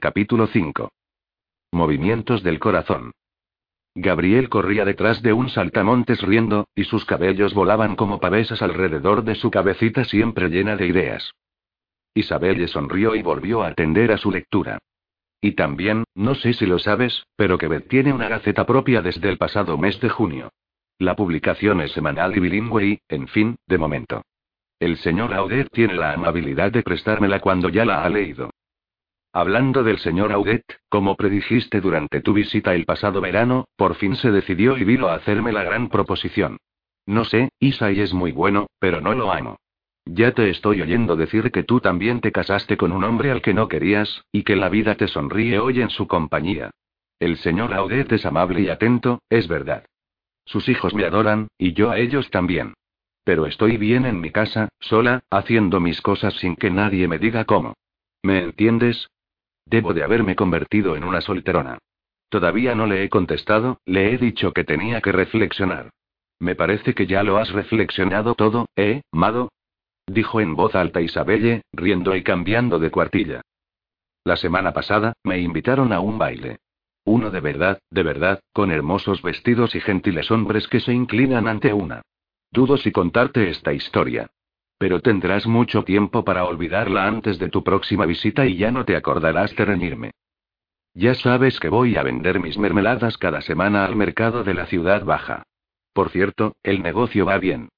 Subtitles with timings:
[0.00, 0.92] Capítulo 5.
[1.72, 3.10] Movimientos del corazón.
[3.96, 9.34] Gabriel corría detrás de un saltamontes riendo, y sus cabellos volaban como pavesas alrededor de
[9.34, 11.32] su cabecita siempre llena de ideas.
[12.14, 14.78] Isabel le sonrió y volvió a atender a su lectura.
[15.40, 19.36] Y también, no sé si lo sabes, pero Quebec tiene una gaceta propia desde el
[19.36, 20.52] pasado mes de junio.
[21.00, 24.22] La publicación es semanal y bilingüe y, en fin, de momento.
[24.78, 28.50] El señor Audet tiene la amabilidad de prestármela cuando ya la ha leído.
[29.32, 34.30] Hablando del señor Audet, como predijiste durante tu visita el pasado verano, por fin se
[34.30, 36.56] decidió y vino a hacerme la gran proposición.
[37.06, 39.58] No sé, Isai es muy bueno, pero no lo amo.
[40.06, 43.52] Ya te estoy oyendo decir que tú también te casaste con un hombre al que
[43.52, 46.70] no querías, y que la vida te sonríe hoy en su compañía.
[47.20, 49.84] El señor Audet es amable y atento, es verdad.
[50.46, 52.72] Sus hijos me adoran, y yo a ellos también.
[53.24, 57.44] Pero estoy bien en mi casa, sola, haciendo mis cosas sin que nadie me diga
[57.44, 57.74] cómo.
[58.22, 59.10] ¿Me entiendes?
[59.70, 61.78] Debo de haberme convertido en una solterona.
[62.30, 65.90] Todavía no le he contestado, le he dicho que tenía que reflexionar.
[66.38, 69.50] Me parece que ya lo has reflexionado todo, ¿eh, Mado?
[70.06, 73.42] Dijo en voz alta Isabelle, riendo y cambiando de cuartilla.
[74.24, 76.58] La semana pasada, me invitaron a un baile.
[77.04, 81.74] Uno de verdad, de verdad, con hermosos vestidos y gentiles hombres que se inclinan ante
[81.74, 82.02] una.
[82.50, 84.30] Dudo si contarte esta historia.
[84.78, 88.96] Pero tendrás mucho tiempo para olvidarla antes de tu próxima visita y ya no te
[88.96, 90.10] acordarás de reñirme.
[90.94, 95.04] Ya sabes que voy a vender mis mermeladas cada semana al mercado de la ciudad
[95.04, 95.42] baja.
[95.92, 97.68] Por cierto, el negocio va bien.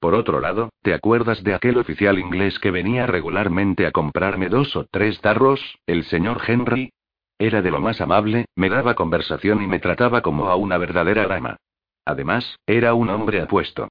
[0.00, 4.76] Por otro lado, ¿te acuerdas de aquel oficial inglés que venía regularmente a comprarme dos
[4.76, 6.90] o tres tarros, el señor Henry?
[7.38, 11.26] Era de lo más amable, me daba conversación y me trataba como a una verdadera
[11.26, 11.56] dama.
[12.04, 13.88] Además, era un hombre apuesto.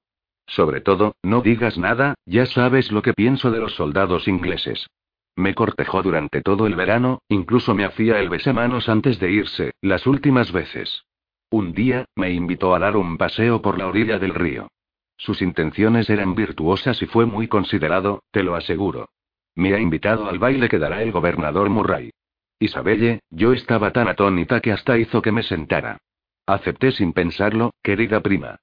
[0.47, 4.87] Sobre todo, no digas nada, ya sabes lo que pienso de los soldados ingleses.
[5.35, 10.07] Me cortejó durante todo el verano, incluso me hacía el besamanos antes de irse, las
[10.07, 11.03] últimas veces.
[11.51, 14.69] Un día, me invitó a dar un paseo por la orilla del río.
[15.17, 19.09] Sus intenciones eran virtuosas y fue muy considerado, te lo aseguro.
[19.55, 22.11] Me ha invitado al baile que dará el gobernador Murray.
[22.59, 25.97] Isabelle, yo estaba tan atónita que hasta hizo que me sentara.
[26.45, 28.57] Acepté sin pensarlo, querida prima.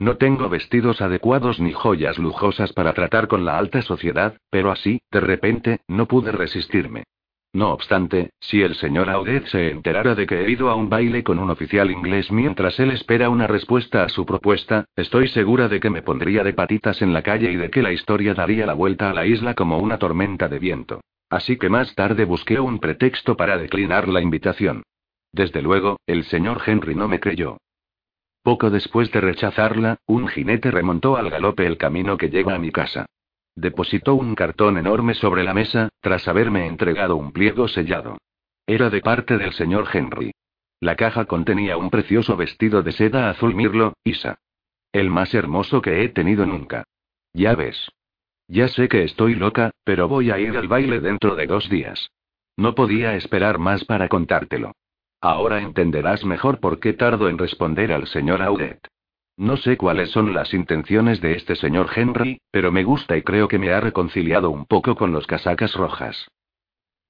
[0.00, 5.02] No tengo vestidos adecuados ni joyas lujosas para tratar con la alta sociedad, pero así,
[5.10, 7.04] de repente, no pude resistirme.
[7.52, 11.22] No obstante, si el señor Audet se enterara de que he ido a un baile
[11.22, 15.80] con un oficial inglés mientras él espera una respuesta a su propuesta, estoy segura de
[15.80, 18.74] que me pondría de patitas en la calle y de que la historia daría la
[18.74, 21.02] vuelta a la isla como una tormenta de viento.
[21.28, 24.82] Así que más tarde busqué un pretexto para declinar la invitación.
[25.30, 27.58] Desde luego, el señor Henry no me creyó.
[28.42, 32.72] Poco después de rechazarla, un jinete remontó al galope el camino que llega a mi
[32.72, 33.06] casa.
[33.54, 38.18] Depositó un cartón enorme sobre la mesa, tras haberme entregado un pliego sellado.
[38.66, 40.32] Era de parte del señor Henry.
[40.80, 44.38] La caja contenía un precioso vestido de seda azul mirlo, Isa.
[44.92, 46.84] El más hermoso que he tenido nunca.
[47.34, 47.90] Ya ves.
[48.48, 52.10] Ya sé que estoy loca, pero voy a ir al baile dentro de dos días.
[52.56, 54.72] No podía esperar más para contártelo.
[55.20, 58.80] Ahora entenderás mejor por qué tardo en responder al señor Audet.
[59.36, 63.48] No sé cuáles son las intenciones de este señor Henry, pero me gusta y creo
[63.48, 66.28] que me ha reconciliado un poco con los casacas rojas.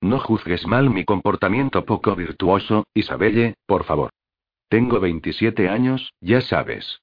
[0.01, 4.11] No juzgues mal mi comportamiento poco virtuoso, Isabelle, por favor.
[4.69, 7.01] Tengo 27 años, ya sabes.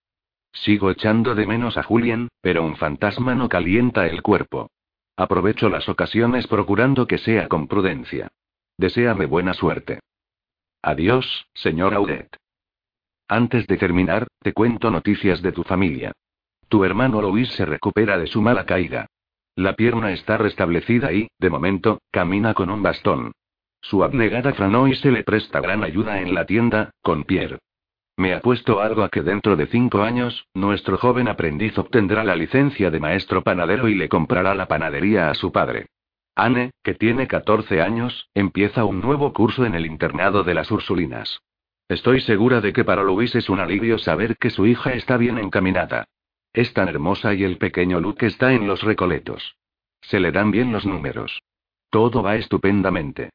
[0.52, 4.72] Sigo echando de menos a Julian, pero un fantasma no calienta el cuerpo.
[5.16, 8.30] Aprovecho las ocasiones procurando que sea con prudencia.
[8.78, 10.00] Deseame buena suerte.
[10.82, 12.30] Adiós, señor Audet.
[13.28, 16.14] Antes de terminar, te cuento noticias de tu familia.
[16.70, 19.08] Tu hermano Luis se recupera de su mala caída.
[19.56, 23.32] La pierna está restablecida y, de momento, camina con un bastón.
[23.82, 27.60] Su abnegada Franoy se le presta gran ayuda en la tienda, con Pierre.
[28.18, 32.90] Me apuesto algo a que dentro de cinco años, nuestro joven aprendiz obtendrá la licencia
[32.90, 35.88] de maestro panadero y le comprará la panadería a su padre.
[36.38, 41.42] Anne, que tiene 14 años, empieza un nuevo curso en el internado de las Ursulinas.
[41.90, 45.40] Estoy segura de que para Luis es un alivio saber que su hija está bien
[45.40, 46.06] encaminada.
[46.54, 49.56] Es tan hermosa y el pequeño Luke está en los recoletos.
[50.02, 51.42] Se le dan bien los números.
[51.90, 53.32] Todo va estupendamente.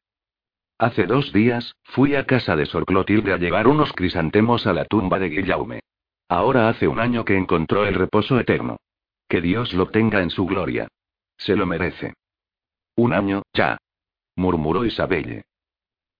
[0.77, 4.85] Hace dos días, fui a casa de Sor Clotilde a llevar unos crisantemos a la
[4.85, 5.81] tumba de Guillaume.
[6.29, 8.77] Ahora hace un año que encontró el reposo eterno.
[9.27, 10.87] Que Dios lo tenga en su gloria.
[11.37, 12.13] Se lo merece.
[12.95, 13.77] Un año, ya.
[14.35, 15.45] murmuró Isabelle.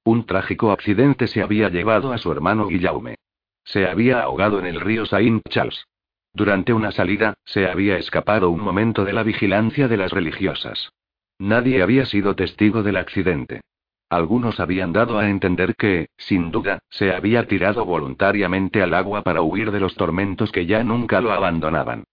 [0.04, 3.16] Un trágico accidente se había llevado a su hermano Guillaume.
[3.64, 5.86] Se había ahogado en el río Saint Charles.
[6.34, 10.92] Durante una salida, se había escapado un momento de la vigilancia de las religiosas.
[11.38, 13.62] Nadie había sido testigo del accidente.
[14.10, 19.42] algunos habían dado a entender que, sin duda, se había tirado voluntariamente al agua para
[19.42, 22.04] huir de los tormentos que ya nunca lo abandonaban.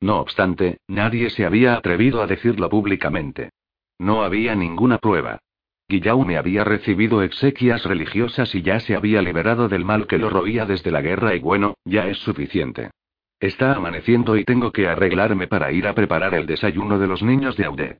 [0.00, 3.50] No obstante, nadie se había atrevido a decirlo públicamente.
[4.00, 5.40] No había ninguna prueba.
[5.86, 10.64] Guillaume había recibido exequias religiosas y ya se había liberado del mal que lo roía
[10.64, 12.92] desde la guerra y bueno, ya es suficiente.
[13.38, 17.58] Está amaneciendo y tengo que arreglarme para ir a preparar el desayuno de los niños
[17.58, 17.98] de Audet.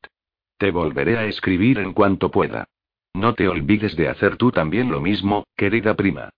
[0.56, 2.64] Te volveré a escribir en cuanto pueda.
[3.12, 6.30] No te olvides de hacer tú también lo mismo, querida prima.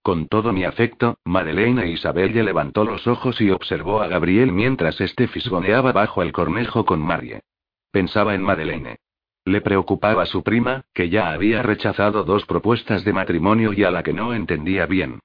[0.00, 5.28] Con todo mi afecto, Madeleine Isabelle levantó los ojos y observó a Gabriel mientras este
[5.28, 7.42] fisgoneaba bajo el cornejo con Marie.
[7.90, 8.98] Pensaba en Madeleine.
[9.44, 14.02] Le preocupaba su prima, que ya había rechazado dos propuestas de matrimonio y a la
[14.02, 15.20] que no entendía bien.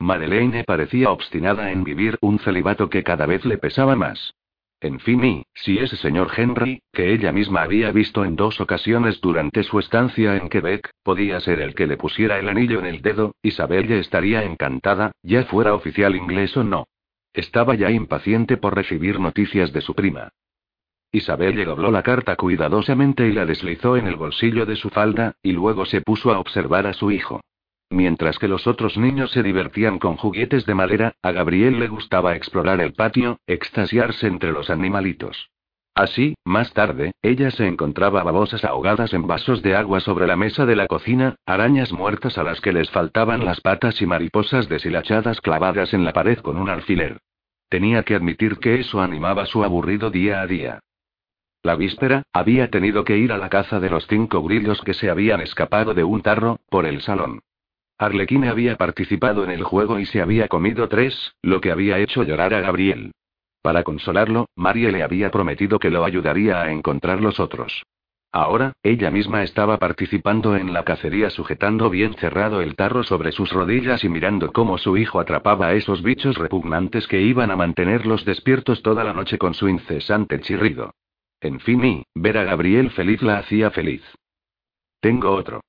[0.00, 4.34] Madeleine parecía obstinada en vivir un celibato que cada vez le pesaba más.
[4.80, 9.20] En fin, y, si ese señor Henry, que ella misma había visto en dos ocasiones
[9.20, 13.02] durante su estancia en Quebec, podía ser el que le pusiera el anillo en el
[13.02, 16.86] dedo, Isabel ya estaría encantada, ya fuera oficial inglés o no.
[17.32, 20.30] Estaba ya impaciente por recibir noticias de su prima.
[21.10, 25.36] Isabel le dobló la carta cuidadosamente y la deslizó en el bolsillo de su falda,
[25.42, 27.40] y luego se puso a observar a su hijo.
[27.90, 32.36] Mientras que los otros niños se divertían con juguetes de madera, a Gabriel le gustaba
[32.36, 35.50] explorar el patio, extasiarse entre los animalitos.
[35.94, 40.64] Así, más tarde, ella se encontraba babosas ahogadas en vasos de agua sobre la mesa
[40.64, 45.40] de la cocina, arañas muertas a las que les faltaban las patas y mariposas deshilachadas
[45.40, 47.18] clavadas en la pared con un alfiler.
[47.68, 50.80] Tenía que admitir que eso animaba su aburrido día a día.
[51.62, 55.10] La víspera, había tenido que ir a la caza de los cinco grillos que se
[55.10, 57.40] habían escapado de un tarro, por el salón.
[57.98, 62.22] Arlequine había participado en el juego y se había comido tres, lo que había hecho
[62.22, 63.10] llorar a Gabriel.
[63.60, 67.82] Para consolarlo, Marie le había prometido que lo ayudaría a encontrar los otros.
[68.30, 73.50] Ahora, ella misma estaba participando en la cacería sujetando bien cerrado el tarro sobre sus
[73.50, 78.24] rodillas y mirando cómo su hijo atrapaba a esos bichos repugnantes que iban a mantenerlos
[78.24, 80.92] despiertos toda la noche con su incesante chirrido.
[81.40, 84.02] En fin, y, ver a Gabriel feliz la hacía feliz.
[85.00, 85.60] Tengo otro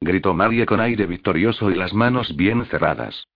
[0.00, 3.26] gritó Marie con aire victorioso y las manos bien cerradas.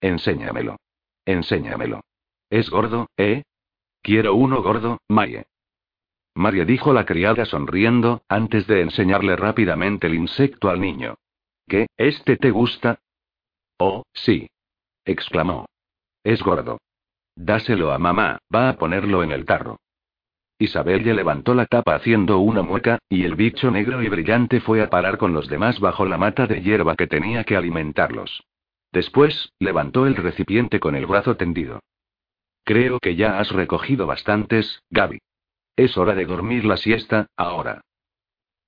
[0.00, 0.76] Enséñamelo.
[1.24, 2.00] Enséñamelo.
[2.50, 3.44] ¿Es gordo, eh?
[4.02, 5.46] Quiero uno gordo, Marie.
[6.34, 11.14] Marie dijo la criada sonriendo, antes de enseñarle rápidamente el insecto al niño.
[11.66, 12.98] ¿Qué, este te gusta?
[13.78, 14.48] Oh, sí.
[15.04, 15.66] exclamó.
[16.24, 16.78] Es gordo.
[17.36, 19.78] Dáselo a mamá, va a ponerlo en el tarro.
[20.58, 24.82] Isabel ya levantó la tapa haciendo una mueca, y el bicho negro y brillante fue
[24.82, 28.44] a parar con los demás bajo la mata de hierba que tenía que alimentarlos.
[28.92, 31.80] Después, levantó el recipiente con el brazo tendido.
[32.64, 35.18] Creo que ya has recogido bastantes, Gaby.
[35.76, 37.80] Es hora de dormir la siesta, ahora.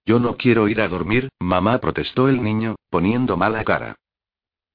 [0.04, 3.96] Yo no quiero ir a dormir, mamá protestó el niño, poniendo mala cara.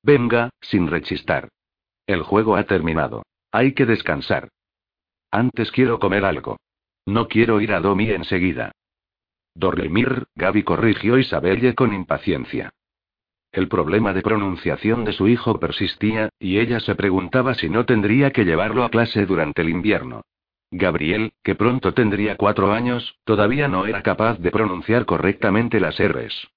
[0.04, 1.50] Venga, sin rechistar.
[2.08, 3.24] El juego ha terminado.
[3.52, 4.50] Hay que descansar.
[5.30, 6.58] Antes quiero comer algo.
[7.06, 8.72] No quiero ir a Domi enseguida.
[9.56, 12.72] Dormir, Gaby corrigió Isabelle con impaciencia.
[13.52, 18.32] El problema de pronunciación de su hijo persistía, y ella se preguntaba si no tendría
[18.32, 20.22] que llevarlo a clase durante el invierno.
[20.72, 26.48] Gabriel, que pronto tendría cuatro años, todavía no era capaz de pronunciar correctamente las R's.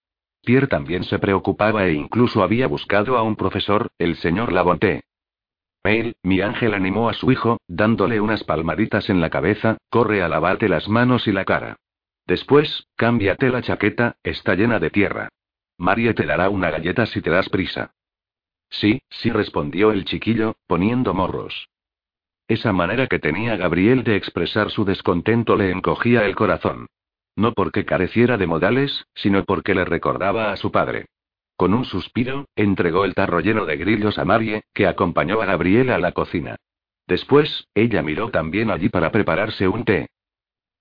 [0.45, 5.03] Pierre también se preocupaba e incluso había buscado a un profesor, el señor Labonté.
[5.85, 10.29] Mail, mi ángel animó a su hijo, dándole unas palmaditas en la cabeza, corre a
[10.29, 11.77] lavarte las manos y la cara.
[12.27, 15.29] Después, cámbiate la chaqueta, está llena de tierra.
[15.77, 17.93] María te dará una galleta si te das prisa.
[18.71, 21.69] Sí, sí respondió el chiquillo, poniendo morros.
[22.49, 26.87] Esa manera que tenía Gabriel de expresar su descontento le encogía el corazón.
[27.37, 31.07] No porque careciera de modales, sino porque le recordaba a su padre.
[31.57, 35.95] Con un suspiro, entregó el tarro lleno de grillos a Marie, que acompañó a Gabriela
[35.95, 36.57] a la cocina.
[37.07, 40.09] Después, ella miró también allí para prepararse un té.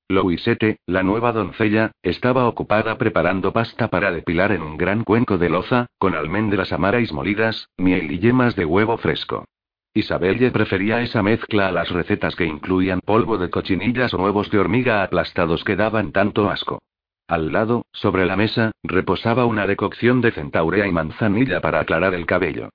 [0.09, 5.49] Louisette, la nueva doncella, estaba ocupada preparando pasta para depilar en un gran cuenco de
[5.49, 9.45] loza, con almendras amaras molidas, miel y yemas de huevo fresco.
[9.93, 14.59] Isabelle prefería esa mezcla a las recetas que incluían polvo de cochinillas o huevos de
[14.59, 16.79] hormiga aplastados que daban tanto asco.
[17.27, 22.25] Al lado, sobre la mesa, reposaba una decocción de centaurea y manzanilla para aclarar el
[22.25, 22.69] cabello.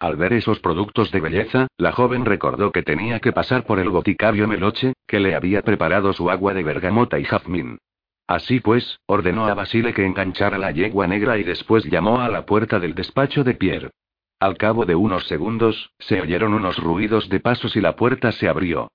[0.00, 3.90] Al ver esos productos de belleza, la joven recordó que tenía que pasar por el
[3.90, 7.78] boticario Meloche, que le había preparado su agua de bergamota y jazmín.
[8.26, 12.46] Así pues, ordenó a Basile que enganchara la yegua negra y después llamó a la
[12.46, 13.90] puerta del despacho de Pierre.
[14.38, 18.48] Al cabo de unos segundos, se oyeron unos ruidos de pasos y la puerta se
[18.48, 18.90] abrió.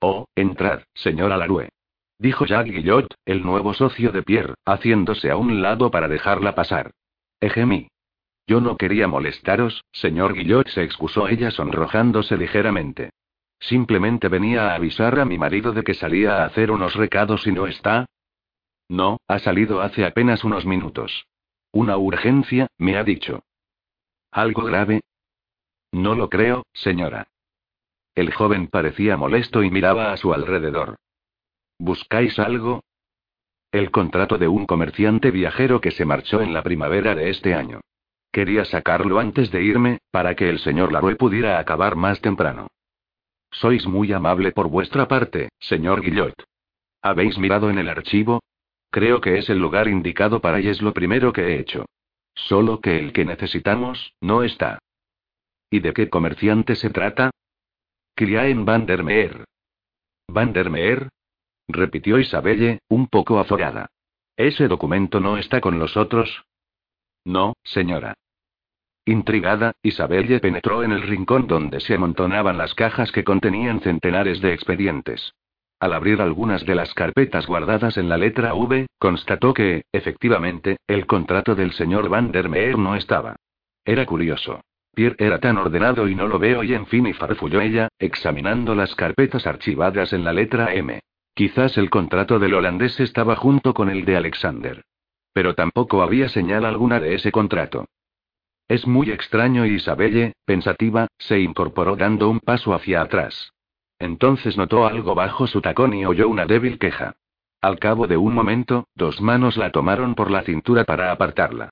[0.00, 1.70] Oh, entrad, señora Larue.
[2.20, 6.90] Dijo Jacques Guillot, el nuevo socio de Pierre, haciéndose a un lado para dejarla pasar.
[7.40, 7.88] Ejemi.
[8.46, 13.08] Yo no quería molestaros, señor Guillot, se excusó ella sonrojándose ligeramente.
[13.58, 17.52] Simplemente venía a avisar a mi marido de que salía a hacer unos recados y
[17.52, 18.04] no está.
[18.86, 21.24] No, ha salido hace apenas unos minutos.
[21.72, 23.44] Una urgencia, me ha dicho.
[24.30, 25.00] ¿Algo grave?
[25.90, 27.28] No lo creo, señora.
[28.14, 30.98] El joven parecía molesto y miraba a su alrededor.
[31.80, 32.84] ¿Buscáis algo?
[33.72, 37.80] El contrato de un comerciante viajero que se marchó en la primavera de este año.
[38.30, 42.66] Quería sacarlo antes de irme, para que el señor Larue pudiera acabar más temprano.
[43.50, 46.34] Sois muy amable por vuestra parte, señor Guillot.
[47.00, 48.42] ¿Habéis mirado en el archivo?
[48.90, 51.86] Creo que es el lugar indicado para y es lo primero que he hecho.
[52.34, 54.80] Solo que el que necesitamos, no está.
[55.70, 57.30] ¿Y de qué comerciante se trata?
[58.16, 59.46] Cliaen van der Meer.
[60.28, 61.08] ¿Van der Meer?
[61.72, 63.90] Repitió Isabelle, un poco azorada.
[64.36, 66.44] ¿Ese documento no está con los otros?
[67.24, 68.14] No, señora.
[69.04, 74.52] Intrigada, Isabelle penetró en el rincón donde se amontonaban las cajas que contenían centenares de
[74.52, 75.34] expedientes.
[75.80, 81.06] Al abrir algunas de las carpetas guardadas en la letra V, constató que, efectivamente, el
[81.06, 83.36] contrato del señor Van der Meer no estaba.
[83.84, 84.60] Era curioso.
[84.94, 88.74] Pierre era tan ordenado y no lo veo y en fin y farfulló ella, examinando
[88.74, 91.00] las carpetas archivadas en la letra M.
[91.34, 94.84] Quizás el contrato del holandés estaba junto con el de Alexander.
[95.32, 97.86] Pero tampoco había señal alguna de ese contrato.
[98.68, 103.52] Es muy extraño y Isabelle, pensativa, se incorporó dando un paso hacia atrás.
[103.98, 107.16] Entonces notó algo bajo su tacón y oyó una débil queja.
[107.60, 111.70] Al cabo de un momento, dos manos la tomaron por la cintura para apartarla.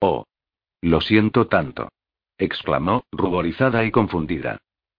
[0.00, 0.24] Oh.
[0.80, 1.88] Lo siento tanto.
[2.36, 4.58] exclamó, ruborizada y confundida.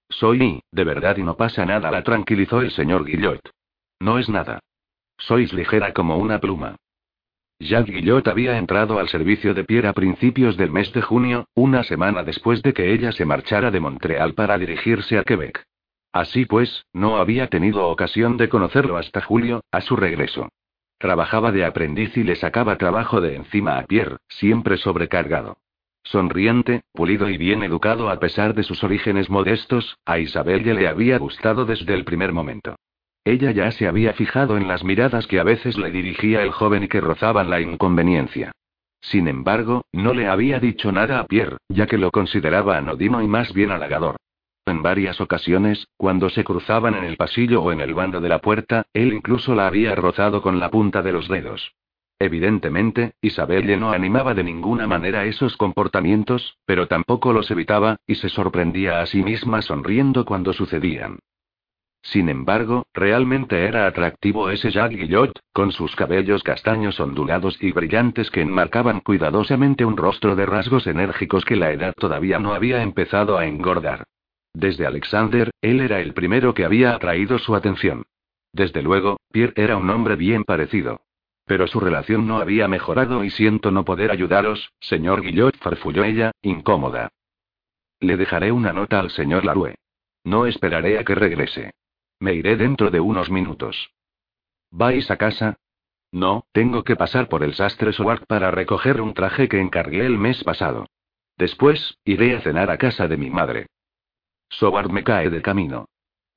[0.10, 3.42] Soy, de verdad y no pasa nada, la tranquilizó el señor Guillot.
[4.00, 4.60] No es nada.
[5.18, 6.78] Sois ligera como una pluma.
[7.60, 11.84] Jacques Guillot había entrado al servicio de Pierre a principios del mes de junio, una
[11.84, 15.66] semana después de que ella se marchara de Montreal para dirigirse a Quebec.
[16.14, 20.48] Así pues, no había tenido ocasión de conocerlo hasta julio, a su regreso.
[20.98, 25.58] Trabajaba de aprendiz y le sacaba trabajo de encima a Pierre, siempre sobrecargado.
[26.04, 30.88] Sonriente, pulido y bien educado a pesar de sus orígenes modestos, a Isabel ya le
[30.88, 32.78] había gustado desde el primer momento.
[33.24, 36.84] Ella ya se había fijado en las miradas que a veces le dirigía el joven
[36.84, 38.52] y que rozaban la inconveniencia.
[39.02, 43.28] Sin embargo, no le había dicho nada a Pierre, ya que lo consideraba anodino y
[43.28, 44.18] más bien halagador.
[44.66, 48.40] En varias ocasiones, cuando se cruzaban en el pasillo o en el bando de la
[48.40, 51.74] puerta, él incluso la había rozado con la punta de los dedos.
[52.20, 58.28] Evidentemente, Isabelle no animaba de ninguna manera esos comportamientos, pero tampoco los evitaba, y se
[58.28, 61.20] sorprendía a sí misma sonriendo cuando sucedían.
[62.02, 68.32] Sin embargo, realmente era atractivo ese Jacques Guillot, con sus cabellos castaños ondulados y brillantes
[68.32, 73.38] que enmarcaban cuidadosamente un rostro de rasgos enérgicos que la edad todavía no había empezado
[73.38, 74.06] a engordar.
[74.54, 78.06] Desde Alexander, él era el primero que había atraído su atención.
[78.52, 81.02] Desde luego, Pierre era un hombre bien parecido.
[81.46, 86.32] Pero su relación no había mejorado y siento no poder ayudaros, señor Guillot, farfulló ella,
[86.42, 87.10] incómoda.
[88.00, 89.76] Le dejaré una nota al señor Larue.
[90.24, 91.72] No esperaré a que regrese.
[92.20, 93.92] Me iré dentro de unos minutos.
[94.72, 95.58] ¿Vais a casa?
[96.12, 100.18] No, tengo que pasar por el sastre Soward para recoger un traje que encargué el
[100.18, 100.88] mes pasado.
[101.38, 103.68] Después, iré a cenar a casa de mi madre.
[104.50, 105.88] Soward me cae de camino.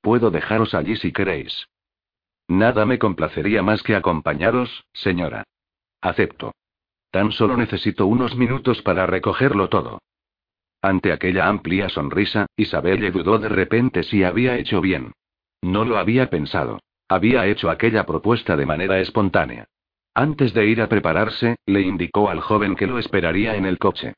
[0.01, 1.67] Puedo dejaros allí si queréis.
[2.49, 5.45] Nada me complacería más que acompañaros, señora.
[6.01, 6.53] Acepto.
[7.11, 10.01] Tan solo necesito unos minutos para recogerlo todo.
[10.81, 15.13] Ante aquella amplia sonrisa, Isabel le dudó de repente si había hecho bien.
[15.63, 16.81] No lo había pensado.
[17.09, 19.67] Había hecho aquella propuesta de manera espontánea.
[20.15, 24.15] Antes de ir a prepararse, le indicó al joven que lo esperaría en el coche.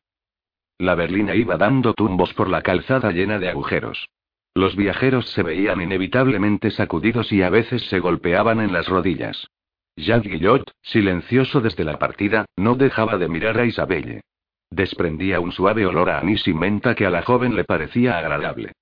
[0.79, 4.09] La berlina iba dando tumbos por la calzada llena de agujeros.
[4.55, 9.49] Los viajeros se veían inevitablemente sacudidos y a veces se golpeaban en las rodillas.
[9.97, 14.23] Jacques Guillot, silencioso desde la partida, no dejaba de mirar a Isabelle.
[14.71, 18.73] Desprendía un suave olor a anís y menta que a la joven le parecía agradable.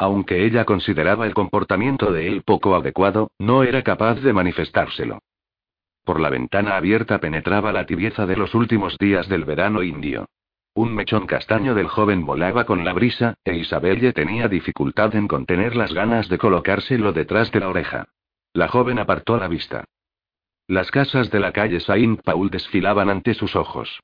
[0.00, 5.18] Aunque ella consideraba el comportamiento de él poco adecuado, no era capaz de manifestárselo.
[6.04, 10.26] Por la ventana abierta penetraba la tibieza de los últimos días del verano indio.
[10.72, 15.74] Un mechón castaño del joven volaba con la brisa, e Isabelle tenía dificultad en contener
[15.74, 18.06] las ganas de colocárselo detrás de la oreja.
[18.52, 19.84] La joven apartó la vista.
[20.68, 23.98] Las casas de la calle Saint Paul desfilaban ante sus ojos.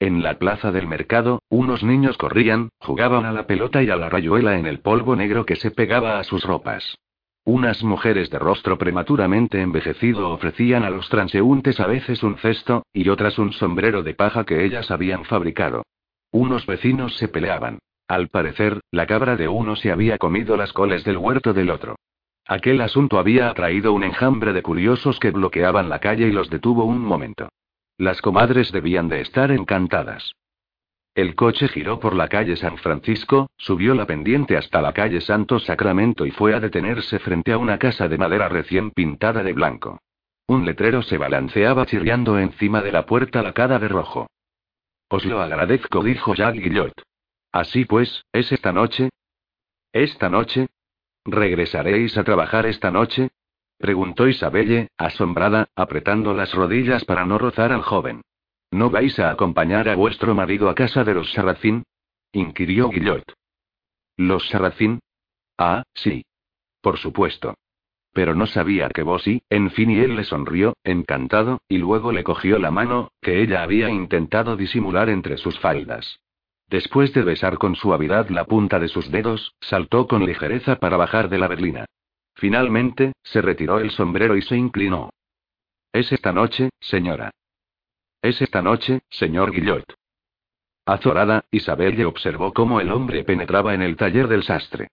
[0.00, 4.08] En la plaza del mercado, unos niños corrían, jugaban a la pelota y a la
[4.08, 6.96] rayuela en el polvo negro que se pegaba a sus ropas.
[7.44, 13.08] Unas mujeres de rostro prematuramente envejecido ofrecían a los transeúntes a veces un cesto, y
[13.08, 15.82] otras un sombrero de paja que ellas habían fabricado.
[16.30, 17.80] Unos vecinos se peleaban.
[18.06, 21.96] Al parecer, la cabra de uno se había comido las coles del huerto del otro.
[22.46, 26.84] Aquel asunto había atraído un enjambre de curiosos que bloqueaban la calle y los detuvo
[26.84, 27.48] un momento.
[27.98, 30.36] Las comadres debían de estar encantadas.
[31.16, 35.58] El coche giró por la calle San Francisco, subió la pendiente hasta la calle Santo
[35.58, 40.00] Sacramento y fue a detenerse frente a una casa de madera recién pintada de blanco.
[40.46, 44.28] Un letrero se balanceaba chirriando encima de la puerta lacada de rojo.
[45.08, 46.92] Os lo agradezco, dijo Jacques Guillot.
[47.50, 49.10] Así pues, ¿es esta noche?
[49.92, 50.68] ¿Esta noche?
[51.24, 53.30] ¿Regresaréis a trabajar esta noche?
[53.78, 58.22] Preguntó Isabelle, asombrada, apretando las rodillas para no rozar al joven.
[58.70, 61.84] ¿No vais a acompañar a vuestro marido a casa de los Sarracín?
[62.32, 63.24] inquirió Guillot.
[64.16, 65.00] ¿Los Sarracín?
[65.56, 66.24] Ah, sí.
[66.82, 67.54] Por supuesto.
[68.12, 72.12] Pero no sabía que vos sí, en fin, y él le sonrió, encantado, y luego
[72.12, 76.20] le cogió la mano, que ella había intentado disimular entre sus faldas.
[76.68, 81.28] Después de besar con suavidad la punta de sus dedos, saltó con ligereza para bajar
[81.28, 81.86] de la berlina.
[82.38, 85.10] Finalmente, se retiró el sombrero y se inclinó.
[85.92, 87.32] Es esta noche, señora.
[88.22, 89.84] Es esta noche, señor Guillot.
[90.86, 94.86] Azorada, Isabelle observó cómo el hombre penetraba en el taller del sastre.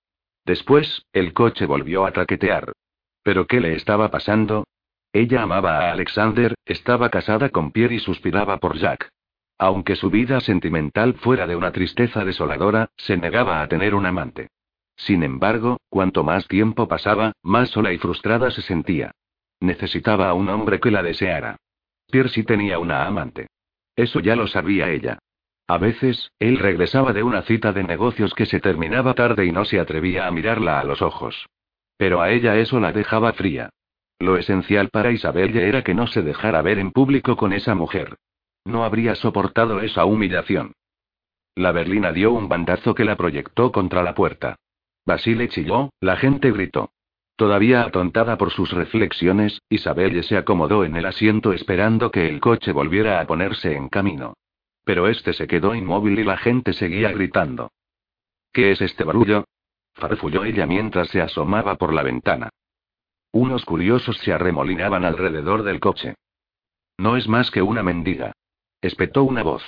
[0.44, 2.74] Después, el coche volvió a traquetear.
[3.22, 4.66] ¿Pero qué le estaba pasando?
[5.14, 9.10] Ella amaba a Alexander, estaba casada con Pierre y suspiraba por Jack.
[9.60, 14.50] Aunque su vida sentimental fuera de una tristeza desoladora, se negaba a tener un amante.
[14.96, 19.12] Sin embargo, cuanto más tiempo pasaba, más sola y frustrada se sentía.
[19.60, 21.58] Necesitaba a un hombre que la deseara.
[22.10, 23.48] Piercy tenía una amante.
[23.96, 25.20] Eso ya lo sabía ella.
[25.68, 29.66] A veces, él regresaba de una cita de negocios que se terminaba tarde y no
[29.66, 31.48] se atrevía a mirarla a los ojos.
[31.98, 33.70] Pero a ella eso la dejaba fría.
[34.20, 38.16] Lo esencial para Isabel era que no se dejara ver en público con esa mujer.
[38.64, 40.74] No habría soportado esa humillación.
[41.56, 44.58] La berlina dio un bandazo que la proyectó contra la puerta.
[45.06, 46.92] Basile chilló, la gente gritó.
[47.36, 52.72] Todavía atontada por sus reflexiones, Isabelle se acomodó en el asiento esperando que el coche
[52.72, 54.36] volviera a ponerse en camino.
[54.86, 57.72] Pero este se quedó inmóvil y la gente seguía gritando.
[58.54, 59.46] ¿Qué es este barullo?
[59.94, 62.50] farfulló ella mientras se asomaba por la ventana.
[63.32, 66.16] Unos curiosos se arremolinaban alrededor del coche.
[66.98, 68.32] No es más que una mendiga.
[68.82, 69.64] Espetó una voz.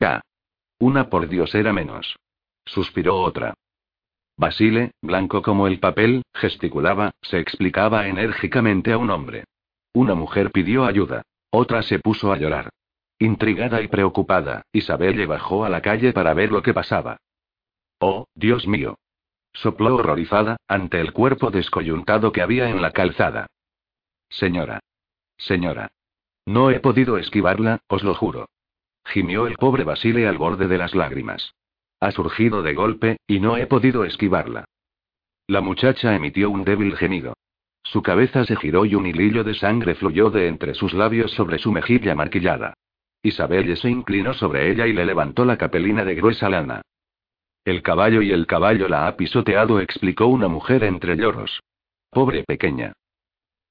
[0.00, 0.20] Ya.
[0.80, 2.16] Una por Dios era menos.
[2.64, 3.54] Suspiró otra.
[4.36, 9.44] Basile, blanco como el papel, gesticulaba, se explicaba enérgicamente a un hombre.
[9.92, 11.22] Una mujer pidió ayuda.
[11.50, 12.70] Otra se puso a llorar.
[13.20, 17.18] Intrigada y preocupada, Isabelle bajó a la calle para ver lo que pasaba.
[18.00, 18.98] Oh, Dios mío.
[19.52, 23.46] Sopló horrorizada, ante el cuerpo descoyuntado que había en la calzada.
[24.28, 24.80] Señora.
[25.36, 25.92] Señora.
[26.44, 28.48] No he podido esquivarla, os lo juro.
[29.04, 31.54] Gimió el pobre Basile al borde de las lágrimas.
[32.04, 34.66] Ha surgido de golpe, y no he podido esquivarla.
[35.46, 37.32] La muchacha emitió un débil gemido.
[37.82, 41.58] Su cabeza se giró y un hilillo de sangre fluyó de entre sus labios sobre
[41.58, 42.74] su mejilla marquillada.
[43.22, 46.82] Isabelle se inclinó sobre ella y le levantó la capelina de gruesa lana.
[47.64, 51.62] El caballo y el caballo la ha pisoteado, explicó una mujer entre lloros.
[52.10, 52.92] Pobre pequeña.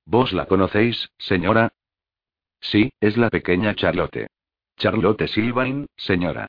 [0.07, 1.71] ¿Vos la conocéis, señora?
[2.61, 4.25] Sí, es la pequeña Charlotte.
[4.75, 6.47] Charlotte Silvain, señora.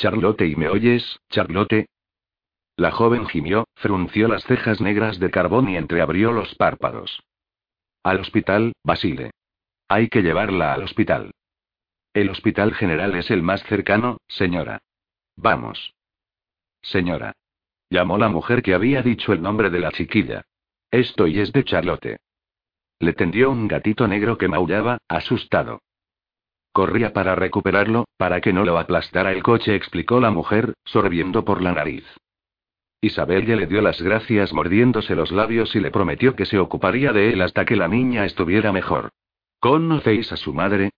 [0.00, 1.84] Charlotte, ¿y me oyes, Charlotte?
[2.74, 7.22] La joven gimió, frunció las cejas negras de carbón y entreabrió los párpados.
[8.02, 9.32] Al hospital, Basile.
[9.88, 11.32] Hay que llevarla al hospital.
[12.14, 14.78] El hospital general es el más cercano, señora.
[15.36, 15.92] Vamos.
[16.80, 17.34] Señora.
[17.90, 20.46] Llamó la mujer que había dicho el nombre de la chiquilla.
[20.90, 22.16] Esto y es de Charlotte.
[23.00, 25.82] Le tendió un gatito negro que maullaba, asustado.
[26.72, 31.62] Corría para recuperarlo, para que no lo aplastara el coche, explicó la mujer, sorbiendo por
[31.62, 32.04] la nariz.
[33.00, 37.32] Isabel le dio las gracias mordiéndose los labios y le prometió que se ocuparía de
[37.32, 39.08] él hasta que la niña estuviera mejor.
[39.58, 40.90] ¿Conocéis a su madre?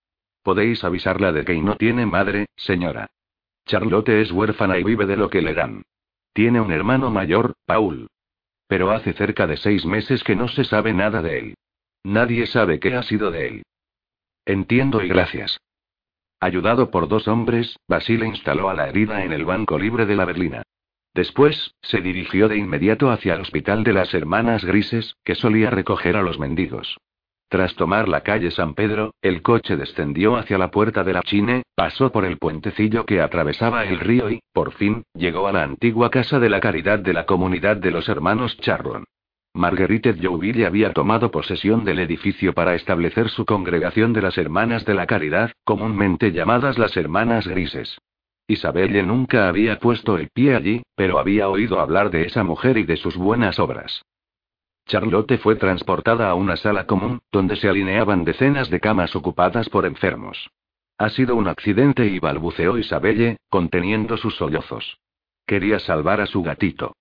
[0.42, 3.08] Podéis avisarla de que no tiene madre, señora.
[3.64, 5.82] Charlotte es huérfana y vive de lo que le dan.
[6.32, 8.08] Tiene un hermano mayor, Paul.
[8.66, 11.54] Pero hace cerca de seis meses que no se sabe nada de él.
[12.02, 13.62] Nadie sabe qué ha sido de él.
[14.44, 15.58] Entiendo y gracias.
[16.40, 20.24] Ayudado por dos hombres, Basile instaló a la herida en el banco libre de la
[20.24, 20.62] berlina.
[21.14, 26.16] Después, se dirigió de inmediato hacia el hospital de las Hermanas Grises, que solía recoger
[26.16, 26.96] a los mendigos.
[27.48, 31.62] Tras tomar la calle San Pedro, el coche descendió hacia la puerta de la Chine,
[31.76, 36.10] pasó por el puentecillo que atravesaba el río y, por fin, llegó a la antigua
[36.10, 39.04] casa de la caridad de la comunidad de los hermanos Charron.
[39.54, 44.94] Marguerite Jouville había tomado posesión del edificio para establecer su congregación de las Hermanas de
[44.94, 47.98] la Caridad, comúnmente llamadas las Hermanas Grises.
[48.48, 52.84] Isabelle nunca había puesto el pie allí, pero había oído hablar de esa mujer y
[52.84, 54.02] de sus buenas obras.
[54.86, 59.84] Charlotte fue transportada a una sala común, donde se alineaban decenas de camas ocupadas por
[59.84, 60.50] enfermos.
[60.98, 64.98] Ha sido un accidente y balbuceó Isabelle, conteniendo sus sollozos.
[65.46, 66.94] Quería salvar a su gatito.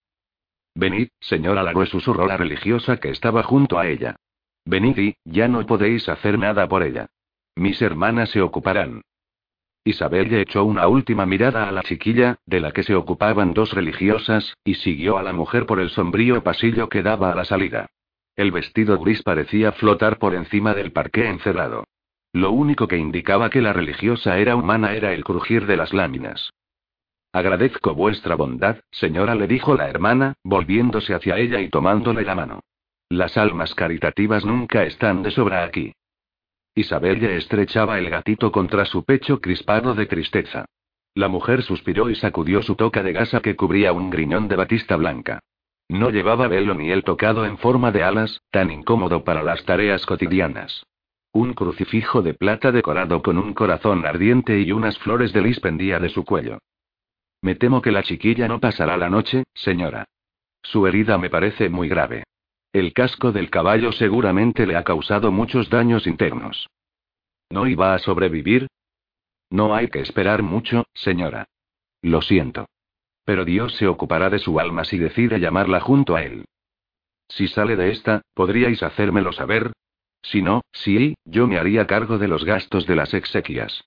[0.76, 4.16] Venid, señora Larue susurró la religiosa que estaba junto a ella.
[4.66, 7.08] Venid y, ya no podéis hacer nada por ella.
[7.56, 9.02] Mis hermanas se ocuparán.
[9.84, 14.56] Isabel echó una última mirada a la chiquilla, de la que se ocupaban dos religiosas,
[14.64, 17.88] y siguió a la mujer por el sombrío pasillo que daba a la salida.
[18.36, 21.86] El vestido gris parecía flotar por encima del parqué encerrado.
[22.32, 26.54] Lo único que indicaba que la religiosa era humana era el crujir de las láminas.
[27.34, 32.60] Agradezco vuestra bondad, señora, le dijo la hermana, volviéndose hacia ella y tomándole la mano.
[33.10, 35.94] Las almas caritativas nunca están de sobra aquí.
[36.76, 40.66] Isabel estrechaba el gatito contra su pecho crispado de tristeza.
[41.14, 44.96] La mujer suspiró y sacudió su toca de gasa que cubría un griñón de batista
[44.96, 45.40] blanca.
[45.90, 50.06] No llevaba velo ni el tocado en forma de alas, tan incómodo para las tareas
[50.06, 50.86] cotidianas.
[51.34, 56.00] Un crucifijo de plata decorado con un corazón ardiente y unas flores de lis pendía
[56.00, 56.60] de su cuello.
[57.42, 60.06] Me temo que la chiquilla no pasará la noche, señora.
[60.62, 62.24] Su herida me parece muy grave.
[62.72, 66.70] El casco del caballo seguramente le ha causado muchos daños internos.
[67.50, 68.68] ¿No iba a sobrevivir?
[69.50, 71.48] No hay que esperar mucho, señora.
[72.02, 72.68] Lo siento.
[73.26, 76.46] Pero Dios se ocupará de su alma si decide llamarla junto a él.
[77.28, 79.74] Si sale de esta, ¿podríais hacérmelo saber?
[80.22, 83.84] Si no, sí, yo me haría cargo de los gastos de las exequias.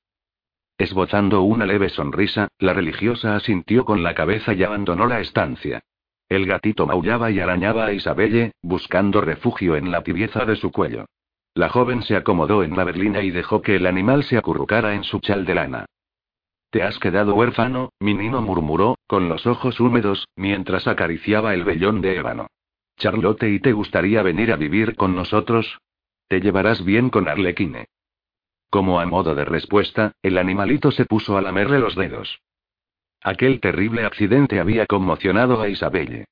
[0.85, 5.81] Esbozando una leve sonrisa, la religiosa asintió con la cabeza y abandonó la estancia.
[6.29, 11.07] El gatito maullaba y arañaba a Isabelle, buscando refugio en la tibieza de su cuello.
[11.55, 15.05] La joven se acomodó en la berlina y dejó que el animal se acurrucara en
[15.05, 15.87] su chal de lana.
[16.68, 22.16] Te has quedado huérfano, Minino murmuró, con los ojos húmedos, mientras acariciaba el vellón de
[22.16, 22.49] ébano.
[22.99, 25.79] Charlotte, ¿y te gustaría venir a vivir con nosotros?
[26.29, 27.87] Te llevarás bien con Arlequine.
[28.74, 32.40] Como a modo de respuesta, el animalito se puso a lamerle los dedos.
[33.22, 36.24] Aquel terrible accidente había conmocionado a Isabelle.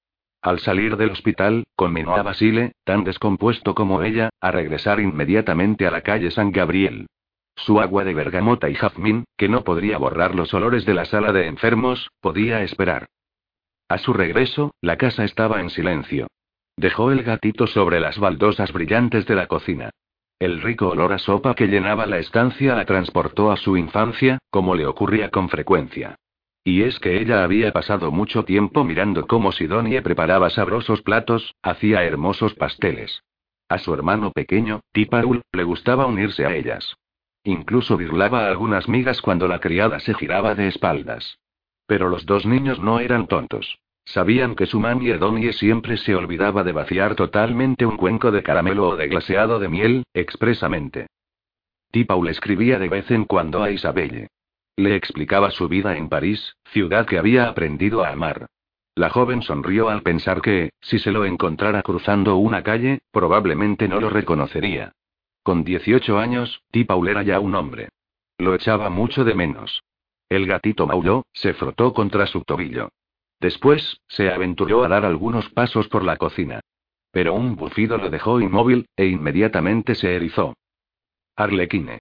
[0.42, 5.92] Al salir del hospital, conminó a Basile, tan descompuesto como ella, a regresar inmediatamente a
[5.92, 7.06] la calle San Gabriel.
[7.54, 11.32] Su agua de bergamota y jazmín, que no podría borrar los olores de la sala
[11.32, 13.06] de enfermos, podía esperar.
[13.88, 16.26] A su regreso, la casa estaba en silencio.
[16.76, 19.90] Dejó el gatito sobre las baldosas brillantes de la cocina.
[20.42, 24.74] El rico olor a sopa que llenaba la estancia la transportó a su infancia, como
[24.74, 26.16] le ocurría con frecuencia.
[26.64, 32.02] Y es que ella había pasado mucho tiempo mirando cómo Sidonie preparaba sabrosos platos, hacía
[32.02, 33.22] hermosos pasteles.
[33.68, 36.96] A su hermano pequeño, Tipaul, le gustaba unirse a ellas.
[37.44, 41.38] Incluso birlaba algunas migas cuando la criada se giraba de espaldas.
[41.86, 43.78] Pero los dos niños no eran tontos.
[44.04, 48.88] Sabían que su mami Edonie siempre se olvidaba de vaciar totalmente un cuenco de caramelo
[48.88, 51.06] o de glaseado de miel, expresamente.
[51.90, 54.28] Tipaul escribía de vez en cuando a Isabelle.
[54.76, 58.46] Le explicaba su vida en París, ciudad que había aprendido a amar.
[58.94, 64.00] La joven sonrió al pensar que, si se lo encontrara cruzando una calle, probablemente no
[64.00, 64.92] lo reconocería.
[65.42, 67.88] Con 18 años, Tipaul era ya un hombre.
[68.38, 69.82] Lo echaba mucho de menos.
[70.28, 72.88] El gatito maulló, se frotó contra su tobillo.
[73.42, 76.60] Después, se aventuró a dar algunos pasos por la cocina.
[77.10, 80.54] Pero un bufido lo dejó inmóvil, e inmediatamente se erizó.
[81.34, 81.98] Arlequine.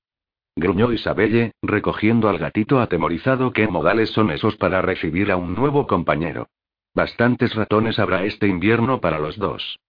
[0.55, 3.53] Gruñó Isabelle, recogiendo al gatito atemorizado.
[3.53, 6.47] ¿Qué modales son esos para recibir a un nuevo compañero?
[6.93, 9.79] Bastantes ratones habrá este invierno para los dos.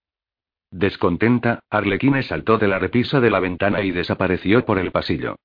[0.71, 5.35] Descontenta, Arlequine saltó de la repisa de la ventana y desapareció por el pasillo.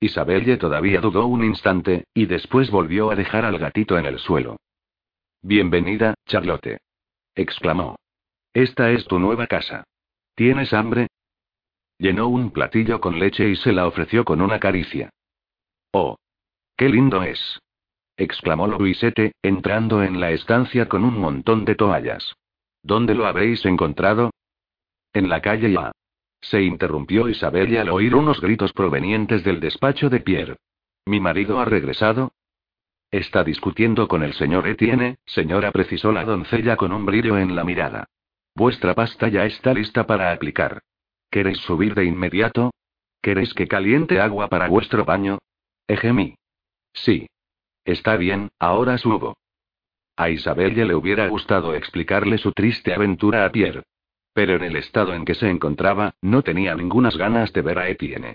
[0.00, 4.56] Isabelle todavía dudó un instante, y después volvió a dejar al gatito en el suelo.
[5.42, 6.78] Bienvenida, Charlotte.
[7.36, 7.96] exclamó.
[8.52, 9.84] Esta es tu nueva casa.
[10.34, 11.06] ¿Tienes hambre?
[11.96, 15.10] Llenó un platillo con leche y se la ofreció con una caricia.
[15.92, 16.16] ¡Oh!
[16.76, 17.60] ¡Qué lindo es!
[18.16, 22.34] exclamó Luisete, entrando en la estancia con un montón de toallas.
[22.82, 24.32] ¿Dónde lo habréis encontrado?
[25.12, 25.92] En la calle ya.
[26.40, 30.56] Se interrumpió Isabel al oír unos gritos provenientes del despacho de Pierre.
[31.06, 32.32] ¿Mi marido ha regresado?
[33.10, 37.64] Está discutiendo con el señor Etienne, señora, precisó la doncella con un brillo en la
[37.64, 38.06] mirada.
[38.54, 40.82] Vuestra pasta ya está lista para aplicar.
[41.30, 42.72] ¿Queréis subir de inmediato?
[43.22, 45.38] ¿Queréis que caliente agua para vuestro baño?
[45.86, 46.34] Ejemi.
[46.92, 47.28] Sí.
[47.84, 49.38] Está bien, ahora subo.
[50.16, 53.84] A Isabelle le hubiera gustado explicarle su triste aventura a Pierre.
[54.34, 57.88] Pero en el estado en que se encontraba, no tenía ningunas ganas de ver a
[57.88, 58.34] Etienne.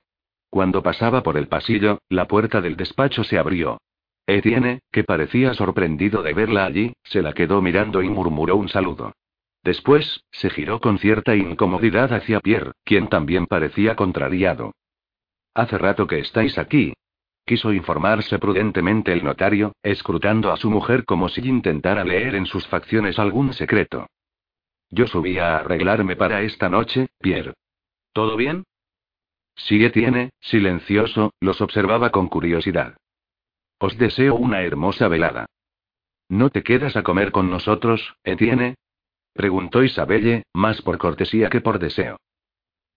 [0.50, 3.80] Cuando pasaba por el pasillo, la puerta del despacho se abrió.
[4.26, 9.14] Etienne, que parecía sorprendido de verla allí, se la quedó mirando y murmuró un saludo.
[9.64, 14.74] Después, se giró con cierta incomodidad hacia Pierre, quien también parecía contrariado.
[15.54, 16.94] Hace rato que estáis aquí.
[17.46, 22.66] Quiso informarse prudentemente el notario, escrutando a su mujer como si intentara leer en sus
[22.68, 24.08] facciones algún secreto.
[24.90, 27.54] Yo subí a arreglarme para esta noche, Pierre.
[28.14, 28.64] ¿Todo bien?
[29.56, 32.96] Sí, tiene, silencioso, los observaba con curiosidad.
[33.86, 35.46] Os deseo una hermosa velada.
[36.30, 38.76] ¿No te quedas a comer con nosotros, Etienne?
[39.34, 42.16] Preguntó Isabelle, más por cortesía que por deseo.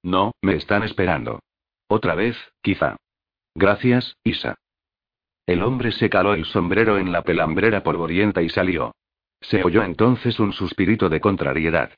[0.05, 1.41] No, me están esperando.
[1.89, 2.95] Otra vez, quizá.
[3.57, 4.55] Gracias, Isa.
[5.45, 8.95] El hombre se caló el sombrero en la pelambrera polvorienta y salió.
[9.41, 11.91] Se oyó entonces un suspirito de contrariedad.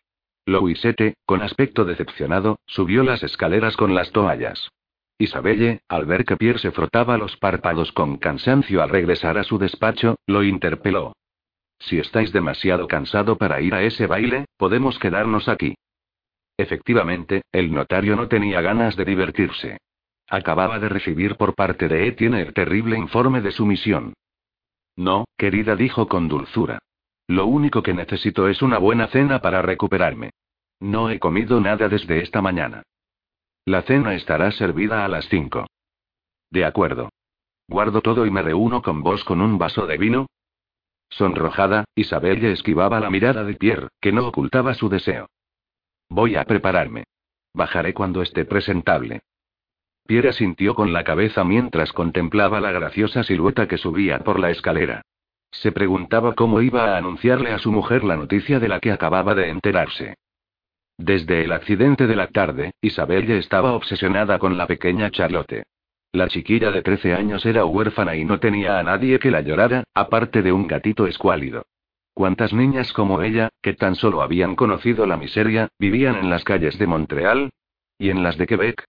[0.47, 4.71] Louisette, con aspecto decepcionado, subió las escaleras con las toallas.
[5.19, 9.59] Isabelle, al ver que Pierre se frotaba los párpados con cansancio al regresar a su
[9.59, 11.13] despacho, lo interpeló.
[11.81, 15.75] Si estáis demasiado cansado para ir a ese baile, podemos quedarnos aquí.
[16.57, 19.79] Efectivamente, el notario no tenía ganas de divertirse.
[20.29, 24.15] Acababa de recibir por parte de Etienne el terrible informe de su misión.
[24.97, 26.81] No, querida, dijo con dulzura.
[27.29, 30.31] Lo único que necesito es una buena cena para recuperarme.
[30.81, 32.83] No he comido nada desde esta mañana.
[33.69, 35.67] La cena estará servida a las cinco.
[36.51, 37.11] De acuerdo.
[37.69, 40.27] Guardo todo y me reúno con vos con un vaso de vino,
[41.11, 45.29] Sonrojada, Isabelle esquivaba la mirada de Pierre, que no ocultaba su deseo.
[46.09, 47.05] Voy a prepararme.
[47.53, 49.21] Bajaré cuando esté presentable.
[50.07, 55.03] Pierre asintió con la cabeza mientras contemplaba la graciosa silueta que subía por la escalera.
[55.51, 59.35] Se preguntaba cómo iba a anunciarle a su mujer la noticia de la que acababa
[59.35, 60.17] de enterarse.
[60.99, 65.63] Desde el accidente de la tarde, Isabelle estaba obsesionada con la pequeña Charlotte.
[66.13, 69.85] La chiquilla de 13 años era huérfana y no tenía a nadie que la llorara,
[69.95, 71.63] aparte de un gatito escuálido.
[72.15, 76.77] ¿Cuántas niñas como ella, que tan solo habían conocido la miseria, vivían en las calles
[76.81, 77.51] de Montreal?
[77.97, 78.85] ¿Y en las de Quebec?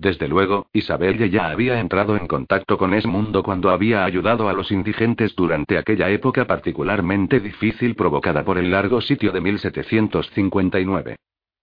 [0.00, 4.52] Desde luego, Isabelle ya había entrado en contacto con ese mundo cuando había ayudado a
[4.52, 11.16] los indigentes durante aquella época particularmente difícil provocada por el largo sitio de 1759.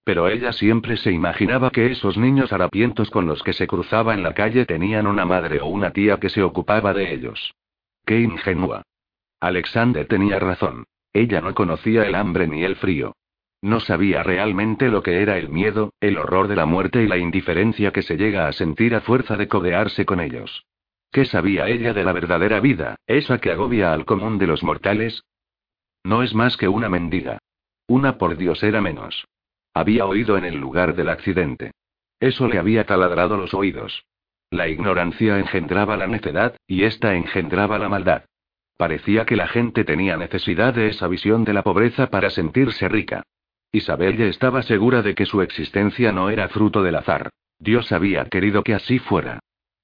[0.04, 4.24] Pero ella siempre se imaginaba que esos niños harapientos con los que se cruzaba en
[4.24, 7.54] la calle tenían una madre o una tía que se ocupaba de ellos.
[8.06, 8.84] Qué ingenua.
[9.40, 10.86] Alexander tenía razón.
[11.14, 13.14] Ella no conocía el hambre ni el frío.
[13.62, 17.18] No sabía realmente lo que era el miedo, el horror de la muerte y la
[17.18, 20.66] indiferencia que se llega a sentir a fuerza de codearse con ellos.
[21.12, 25.24] ¿Qué sabía ella de la verdadera vida, esa que agobia al común de los mortales?
[26.04, 27.40] No es más que una mendiga.
[27.88, 29.26] Una por Dios era menos.
[29.74, 31.72] Había oído en el lugar del accidente.
[32.20, 34.04] Eso le había taladrado los oídos.
[34.52, 38.24] La ignorancia engendraba la necedad, y ésta engendraba la maldad.
[38.78, 43.24] Parecía que la gente tenía necesidad de esa visión de la pobreza para sentirse rica.
[43.72, 47.30] Isabel ya estaba segura de que su existencia no era fruto del azar.
[47.60, 49.40] Dios había querido que así fuera.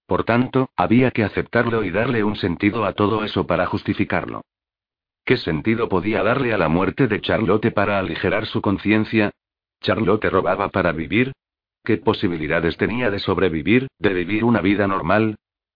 [0.07, 4.41] Por tanto, había que aceptarlo y darle un sentido a todo eso para justificarlo.
[5.25, 9.31] ¿Qué sentido podía darle a la muerte de Charlotte para aligerar su conciencia?
[9.85, 11.31] ¿Charlotte robaba para vivir?
[11.83, 15.35] ¿Qué posibilidades tenía de sobrevivir, de vivir una vida normal?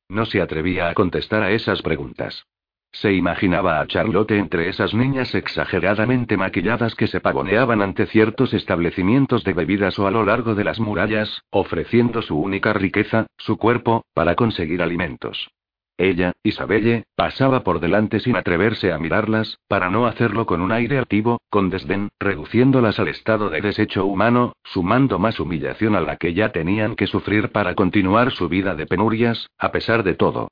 [0.09, 2.43] No se atrevía a contestar a esas preguntas.
[2.91, 9.43] Se imaginaba a Charlotte entre esas niñas exageradamente maquilladas que se pavoneaban ante ciertos establecimientos
[9.43, 14.05] de bebidas o a lo largo de las murallas, ofreciendo su única riqueza, su cuerpo,
[14.15, 15.51] para conseguir alimentos.
[15.99, 20.97] Ella, Isabelle, pasaba por delante sin atreverse a mirarlas, para no hacerlo con un aire
[20.97, 26.33] altivo, con desdén, reduciéndolas al estado de desecho humano, sumando más humillación a la que
[26.33, 30.47] ya tenían que sufrir para continuar su vida de penurias, a pesar de todo.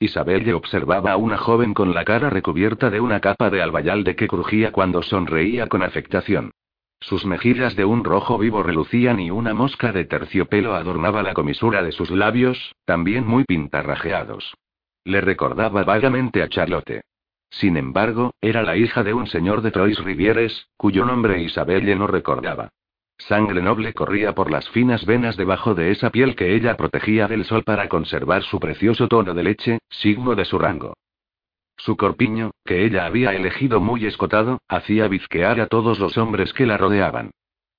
[0.00, 4.28] Isabelle observaba a una joven con la cara recubierta de una capa de albayalde que
[4.28, 6.50] crujía cuando sonreía con afectación.
[7.00, 11.82] Sus mejillas de un rojo vivo relucían y una mosca de terciopelo adornaba la comisura
[11.82, 14.54] de sus labios, también muy pintarrajeados.
[15.04, 17.02] Le recordaba vagamente a Charlotte.
[17.50, 22.06] Sin embargo, era la hija de un señor de Trois Rivieres, cuyo nombre Isabelle no
[22.06, 22.70] recordaba.
[23.16, 27.44] Sangre noble corría por las finas venas debajo de esa piel que ella protegía del
[27.44, 30.94] sol para conservar su precioso tono de leche, signo de su rango.
[31.78, 36.66] Su corpiño, que ella había elegido muy escotado, hacía bizquear a todos los hombres que
[36.66, 37.30] la rodeaban.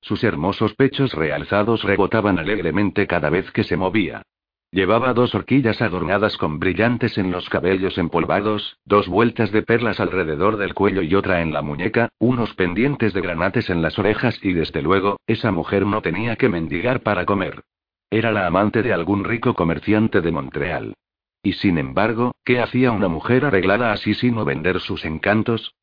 [0.02, 4.24] Sus hermosos pechos realzados rebotaban alegremente cada vez que se movía.
[4.72, 10.58] Llevaba dos horquillas adornadas con brillantes en los cabellos empolvados, dos vueltas de perlas alrededor
[10.58, 14.54] del cuello y otra en la muñeca, unos pendientes de granates en las orejas y
[14.54, 17.64] desde luego, esa mujer no tenía que mendigar para comer.
[18.10, 20.94] Era la amante de algún rico comerciante de Montreal.
[21.41, 25.73] Y sin embargo, ¿qué hacía una mujer arreglada así sino vender sus encantos?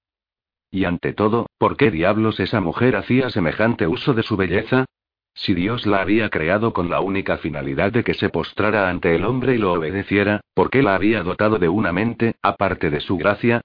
[0.70, 4.84] Y ante todo, ¿por qué diablos esa mujer hacía semejante uso de su belleza?
[5.34, 9.24] Si Dios la había creado con la única finalidad de que se postrara ante el
[9.24, 13.16] hombre y lo obedeciera, ¿por qué la había dotado de una mente, aparte de su
[13.16, 13.60] gracia?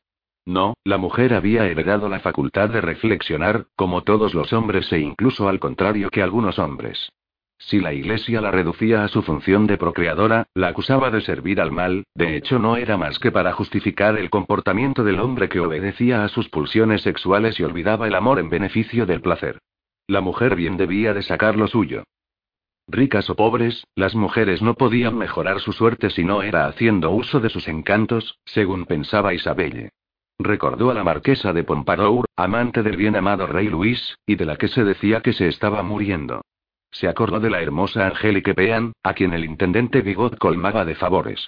[0.45, 5.47] No, la mujer había heredado la facultad de reflexionar, como todos los hombres e incluso
[5.47, 7.09] al contrario que algunos hombres.
[7.65, 11.71] Si la iglesia la reducía a su función de procreadora, la acusaba de servir al
[11.71, 16.23] mal, de hecho no era más que para justificar el comportamiento del hombre que obedecía
[16.23, 19.59] a sus pulsiones sexuales y olvidaba el amor en beneficio del placer.
[20.07, 22.03] La mujer bien debía de sacar lo suyo.
[22.87, 27.39] Ricas o pobres, las mujeres no podían mejorar su suerte si no era haciendo uso
[27.39, 29.91] de sus encantos, según pensaba Isabelle.
[30.39, 34.57] Recordó a la marquesa de Pompadour, amante del bien amado rey Luis, y de la
[34.57, 36.41] que se decía que se estaba muriendo.
[36.91, 41.47] Se acordó de la hermosa Angélique Pean, a quien el intendente Bigot colmaba de favores.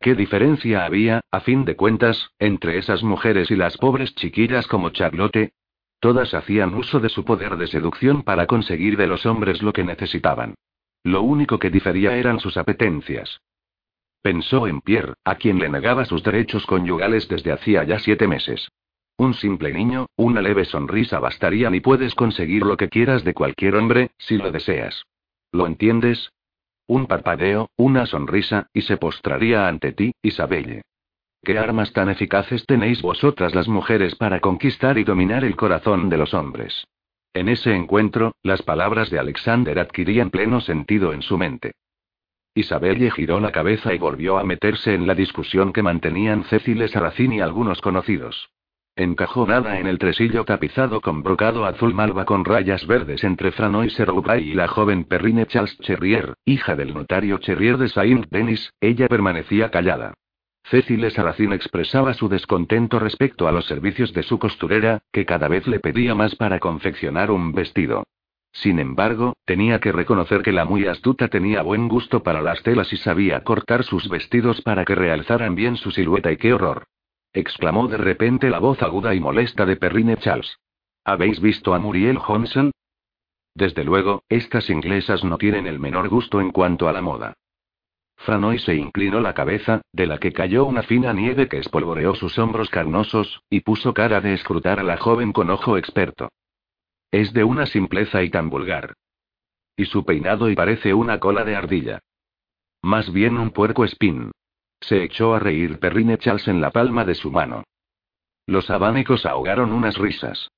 [0.00, 4.90] ¿Qué diferencia había, a fin de cuentas, entre esas mujeres y las pobres chiquillas como
[4.90, 5.52] Charlotte,
[6.02, 9.84] Todas hacían uso de su poder de seducción para conseguir de los hombres lo que
[9.84, 10.56] necesitaban.
[11.04, 13.40] Lo único que difería eran sus apetencias.
[14.20, 18.68] Pensó en Pierre, a quien le negaba sus derechos conyugales desde hacía ya siete meses.
[19.16, 23.76] Un simple niño, una leve sonrisa bastarían y puedes conseguir lo que quieras de cualquier
[23.76, 25.04] hombre, si lo deseas.
[25.52, 26.32] ¿Lo entiendes?
[26.86, 30.82] Un parpadeo, una sonrisa, y se postraría ante ti, Isabelle.
[31.44, 36.16] ¿Qué armas tan eficaces tenéis vosotras las mujeres para conquistar y dominar el corazón de
[36.16, 36.84] los hombres?
[37.34, 41.72] En ese encuentro, las palabras de Alexander adquirían pleno sentido en su mente.
[42.54, 47.32] Isabelle giró la cabeza y volvió a meterse en la discusión que mantenían Cecile Saracín
[47.32, 48.50] y algunos conocidos.
[48.94, 54.50] Encajonada en el tresillo tapizado con brocado azul malva con rayas verdes entre Franois Serroubay
[54.50, 60.12] y la joven Perrine Charles Cherrier, hija del notario Cherrier de Saint-Denis, ella permanecía callada.
[60.64, 65.66] Cecile Saracín expresaba su descontento respecto a los servicios de su costurera, que cada vez
[65.66, 68.04] le pedía más para confeccionar un vestido.
[68.52, 72.92] Sin embargo, tenía que reconocer que la muy astuta tenía buen gusto para las telas
[72.92, 76.84] y sabía cortar sus vestidos para que realzaran bien su silueta y qué horror.
[77.32, 80.58] Exclamó de repente la voz aguda y molesta de Perrine Charles.
[81.04, 82.70] ¿Habéis visto a Muriel Johnson?
[83.54, 87.34] Desde luego, estas inglesas no tienen el menor gusto en cuanto a la moda.
[88.16, 92.38] Franoy se inclinó la cabeza, de la que cayó una fina nieve que espolvoreó sus
[92.38, 96.28] hombros carnosos, y puso cara de escrutar a la joven con ojo experto.
[97.10, 98.94] Es de una simpleza y tan vulgar.
[99.76, 102.00] Y su peinado y parece una cola de ardilla.
[102.80, 104.30] Más bien un puerco espín.
[104.82, 107.64] Se echó a reír Perrine Charles en la palma de su mano.
[108.46, 110.48] Los abanicos ahogaron unas risas.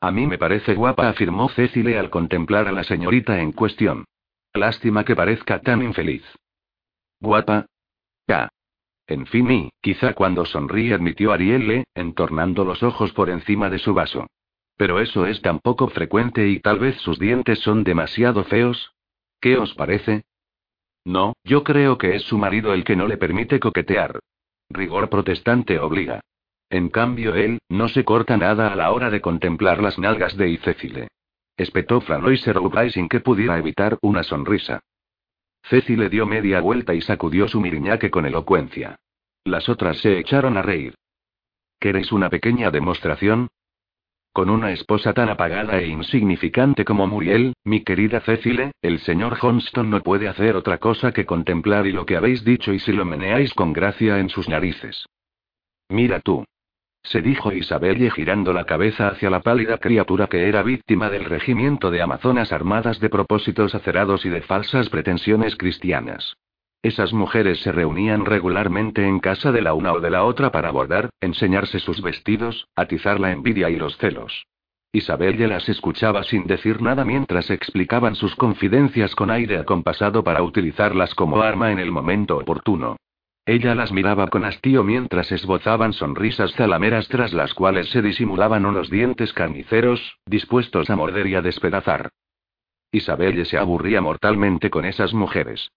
[0.00, 4.04] A mí me parece guapa, afirmó Cecile al contemplar a la señorita en cuestión.
[4.54, 6.24] Lástima que parezca tan infeliz.
[7.20, 7.66] Guapa.
[8.26, 8.48] Ya.
[9.06, 13.94] En fin, y, quizá cuando sonríe admitió Arielle, entornando los ojos por encima de su
[13.94, 14.26] vaso.
[14.76, 18.94] Pero eso es tan poco frecuente y tal vez sus dientes son demasiado feos.
[19.40, 20.24] ¿Qué os parece?
[21.04, 24.20] No, yo creo que es su marido el que no le permite coquetear.
[24.70, 26.20] Rigor protestante obliga.
[26.70, 30.48] En cambio él, no se corta nada a la hora de contemplar las nalgas de
[30.48, 31.08] Icécile.
[31.56, 32.42] Espetó Franois
[32.92, 34.80] sin que pudiera evitar una sonrisa.
[35.64, 38.96] Ceci le dio media vuelta y sacudió su miriñaque con elocuencia.
[39.44, 40.94] Las otras se echaron a reír.
[41.78, 43.48] ¿Queréis una pequeña demostración?
[44.32, 49.90] Con una esposa tan apagada e insignificante como Muriel, mi querida Cecile, el señor Johnston
[49.90, 53.04] no puede hacer otra cosa que contemplar y lo que habéis dicho y si lo
[53.04, 55.06] meneáis con gracia en sus narices.
[55.90, 56.44] Mira tú
[57.02, 61.90] se dijo Isabelle girando la cabeza hacia la pálida criatura que era víctima del regimiento
[61.90, 66.36] de amazonas armadas de propósitos acerados y de falsas pretensiones cristianas.
[66.82, 70.72] Esas mujeres se reunían regularmente en casa de la una o de la otra para
[70.72, 74.46] bordar, enseñarse sus vestidos, atizar la envidia y los celos.
[74.92, 81.14] Isabelle las escuchaba sin decir nada mientras explicaban sus confidencias con aire acompasado para utilizarlas
[81.14, 82.96] como arma en el momento oportuno.
[83.46, 88.90] Ella las miraba con hastío mientras esbozaban sonrisas zalameras tras las cuales se disimulaban unos
[88.90, 92.10] dientes carniceros, dispuestos a morder y a despedazar.
[92.90, 95.70] Isabelle se aburría mortalmente con esas mujeres.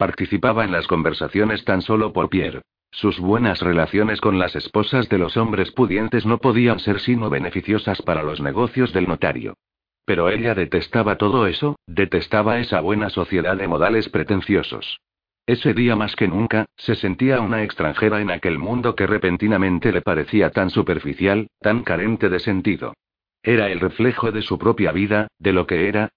[0.00, 2.62] Participaba en las conversaciones tan solo por Pierre.
[2.90, 8.00] Sus buenas relaciones con las esposas de los hombres pudientes no podían ser sino beneficiosas
[8.00, 9.58] para los negocios del notario.
[10.06, 15.02] Pero ella detestaba todo eso, detestaba esa buena sociedad de modales pretenciosos.
[15.44, 20.00] Ese día más que nunca, se sentía una extranjera en aquel mundo que repentinamente le
[20.00, 22.94] parecía tan superficial, tan carente de sentido.
[23.42, 26.08] Era el reflejo de su propia vida, de lo que era.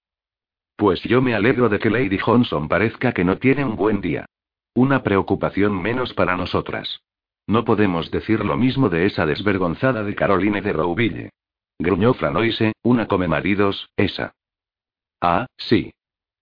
[0.76, 4.26] Pues yo me alegro de que Lady Johnson parezca que no tiene un buen día.
[4.74, 7.00] Una preocupación menos para nosotras.
[7.46, 11.30] No podemos decir lo mismo de esa desvergonzada de Caroline de Rouville.
[11.78, 14.32] Gruñó Franoise, una come maridos, esa.
[15.20, 15.92] Ah, sí.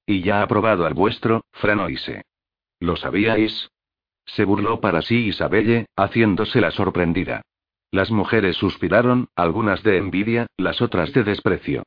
[0.06, 2.22] Y ya ha probado al vuestro, Franoise.
[2.80, 3.70] ¿Lo sabíais?
[4.24, 7.42] Se burló para sí Isabelle, haciéndose la sorprendida.
[7.90, 11.82] Las mujeres suspiraron, algunas de envidia, las otras de desprecio.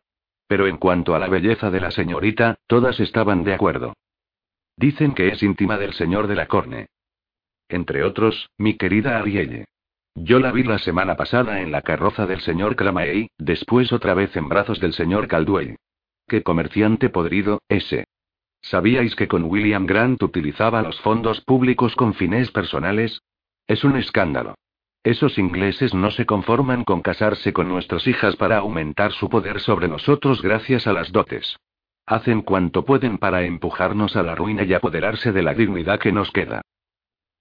[0.48, 3.93] Pero en cuanto a la belleza de la señorita, todas estaban de acuerdo.
[4.78, 6.88] Dicen que es íntima del señor de la Corne.
[7.70, 9.66] Entre otros, mi querida Arielle.
[10.16, 14.36] Yo la vi la semana pasada en la carroza del señor Cramaey, después otra vez
[14.36, 15.78] en brazos del señor Caldwell.
[16.28, 18.06] Qué comerciante podrido, ese.
[18.62, 23.22] ¿Sabíais que con William Grant utilizaba los fondos públicos con fines personales?
[23.68, 24.56] Es un escándalo.
[25.06, 29.88] Esos ingleses no se conforman con casarse con nuestras hijas para aumentar su poder sobre
[29.88, 31.58] nosotros gracias a las dotes.
[32.08, 36.32] Hacen cuanto pueden para empujarnos a la ruina y apoderarse de la dignidad que nos
[36.32, 36.64] queda.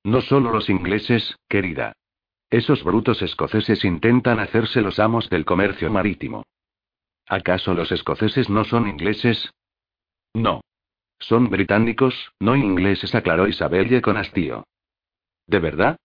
[0.05, 1.95] No solo los ingleses, querida.
[2.51, 6.45] Esos brutos escoceses intentan hacerse los amos del comercio marítimo.
[7.27, 9.55] ¿Acaso los escoceses no son ingleses?
[10.35, 10.61] No.
[11.19, 14.65] Son británicos, no ingleses, aclaró Isabelle con hastío.
[15.47, 15.97] ¿De verdad?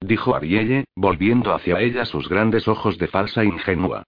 [0.00, 4.04] Dijo Arielle, volviendo hacia ella sus grandes ojos de falsa ingenua.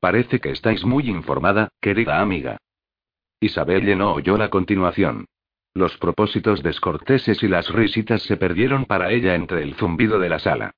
[0.00, 2.58] Parece que estáis muy informada, querida amiga.
[3.40, 5.26] Isabelle no oyó la continuación.
[5.74, 10.38] Los propósitos descorteses y las risitas se perdieron para ella entre el zumbido de la
[10.38, 10.72] sala.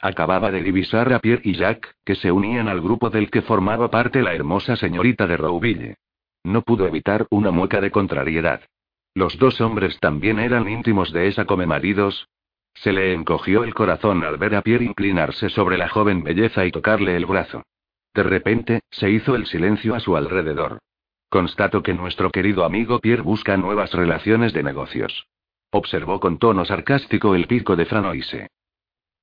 [0.00, 3.90] Acababa de divisar a Pierre y Jack, que se unían al grupo del que formaba
[3.90, 5.96] parte la hermosa señorita de Rouville.
[6.44, 8.62] No pudo evitar una mueca de contrariedad.
[9.14, 12.28] Los dos hombres también eran íntimos de esa come maridos.
[12.74, 16.70] Se le encogió el corazón al ver a Pierre inclinarse sobre la joven belleza y
[16.70, 17.62] tocarle el brazo.
[18.12, 20.78] De repente, se hizo el silencio a su alrededor.
[21.28, 25.26] Constato que nuestro querido amigo Pierre busca nuevas relaciones de negocios.
[25.70, 28.48] Observó con tono sarcástico el pico de Franoise.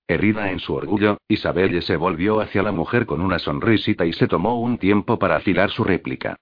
[0.08, 4.28] Herida en su orgullo, Isabelle se volvió hacia la mujer con una sonrisita y se
[4.28, 6.36] tomó un tiempo para afilar su réplica.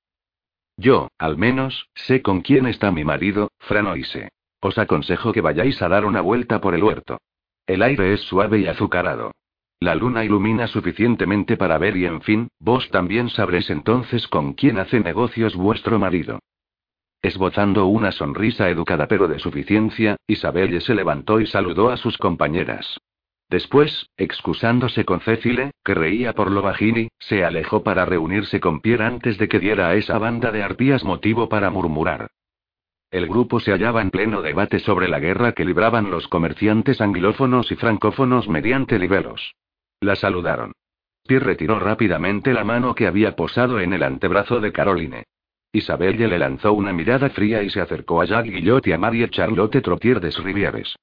[0.75, 4.29] Yo, al menos, sé con quién está mi marido, Franoise.
[4.61, 7.19] Os aconsejo que vayáis a dar una vuelta por el huerto.
[7.65, 9.31] El aire es suave y azucarado.
[9.79, 14.77] La luna ilumina suficientemente para ver y en fin, vos también sabréis entonces con quién
[14.77, 16.39] hace negocios vuestro marido.
[17.21, 22.99] Esbozando una sonrisa educada pero de suficiencia, Isabelle se levantó y saludó a sus compañeras.
[23.49, 29.05] Después, excusándose con Cecile, que reía por lo bajini, se alejó para reunirse con Pierre
[29.05, 32.29] antes de que diera a esa banda de arpías motivo para murmurar.
[33.11, 37.71] El grupo se hallaba en pleno debate sobre la guerra que libraban los comerciantes anglófonos
[37.71, 39.55] y francófonos mediante libelos.
[39.99, 40.73] La saludaron.
[41.27, 45.23] Pierre retiró rápidamente la mano que había posado en el antebrazo de Caroline.
[45.71, 49.29] Isabelle le lanzó una mirada fría y se acercó a Jacques Guillot y a Marie
[49.29, 50.95] Charlotte Trotier des Rivieres.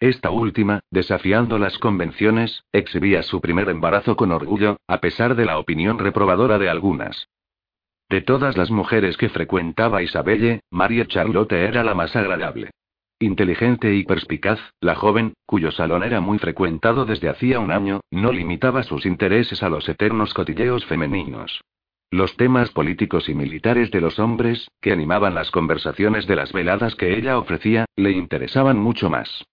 [0.00, 5.58] Esta última, desafiando las convenciones, exhibía su primer embarazo con orgullo, a pesar de la
[5.58, 7.28] opinión reprobadora de algunas.
[8.14, 12.70] De todas las mujeres que frecuentaba Isabelle, Marie Charlotte era la más agradable.
[13.18, 18.30] Inteligente y perspicaz, la joven, cuyo salón era muy frecuentado desde hacía un año, no
[18.30, 21.60] limitaba sus intereses a los eternos cotilleos femeninos.
[22.12, 26.94] Los temas políticos y militares de los hombres, que animaban las conversaciones de las veladas
[26.94, 29.44] que ella ofrecía, le interesaban mucho más.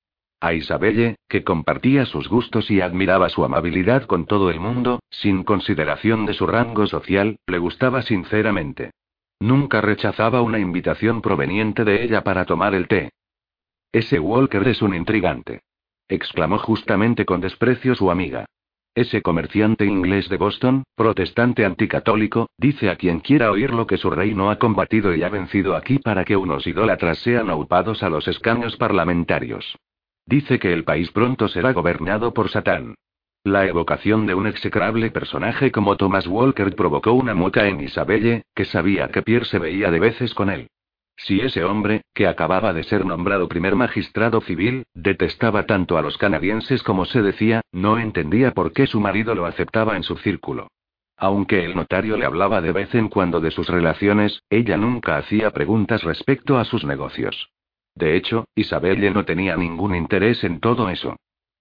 [0.43, 5.43] A Isabelle, que compartía sus gustos y admiraba su amabilidad con todo el mundo, sin
[5.43, 8.89] consideración de su rango social, le gustaba sinceramente.
[9.39, 13.11] Nunca rechazaba una invitación proveniente de ella para tomar el té.
[13.91, 15.61] Ese Walker es un intrigante.
[16.07, 18.45] exclamó justamente con desprecio su amiga.
[18.95, 24.49] Ese comerciante inglés de Boston, protestante anticatólico, dice a quien quiera oírlo que su reino
[24.49, 28.75] ha combatido y ha vencido aquí para que unos idólatras sean aupados a los escaños
[28.75, 29.77] parlamentarios.
[30.26, 32.95] Dice que el país pronto será gobernado por Satán.
[33.43, 38.65] La evocación de un execrable personaje como Thomas Walker provocó una mueca en Isabelle, que
[38.65, 40.67] sabía que Pierre se veía de veces con él.
[41.17, 46.17] Si ese hombre, que acababa de ser nombrado primer magistrado civil, detestaba tanto a los
[46.17, 50.67] canadienses como se decía, no entendía por qué su marido lo aceptaba en su círculo.
[51.17, 55.51] Aunque el notario le hablaba de vez en cuando de sus relaciones, ella nunca hacía
[55.51, 57.49] preguntas respecto a sus negocios.
[58.01, 61.17] De hecho, Isabelle no tenía ningún interés en todo eso.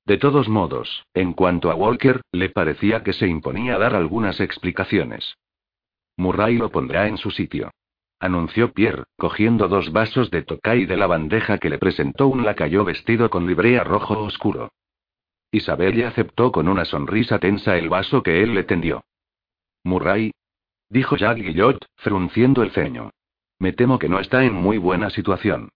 [0.07, 5.37] De todos modos, en cuanto a Walker, le parecía que se imponía dar algunas explicaciones.
[6.17, 7.71] Murray lo pondrá en su sitio.
[8.21, 12.87] anunció Pierre, cogiendo dos vasos de Tokai de la bandeja que le presentó un lacayo
[12.87, 14.73] vestido con librea rojo oscuro.
[15.53, 19.05] Isabelle aceptó con una sonrisa tensa el vaso que él le tendió.
[19.85, 20.33] Murray,
[20.89, 23.11] dijo Jacques Guillot, frunciendo el ceño.
[23.59, 25.69] Me temo que no está en muy buena situación.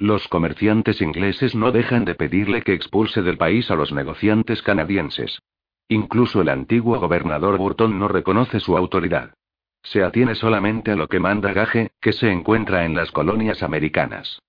[0.00, 5.42] Los comerciantes ingleses no dejan de pedirle que expulse del país a los negociantes canadienses.
[5.88, 9.34] Incluso el antiguo gobernador Burton no reconoce su autoridad.
[9.82, 14.40] Se atiene solamente a lo que manda Gage, que se encuentra en las colonias americanas.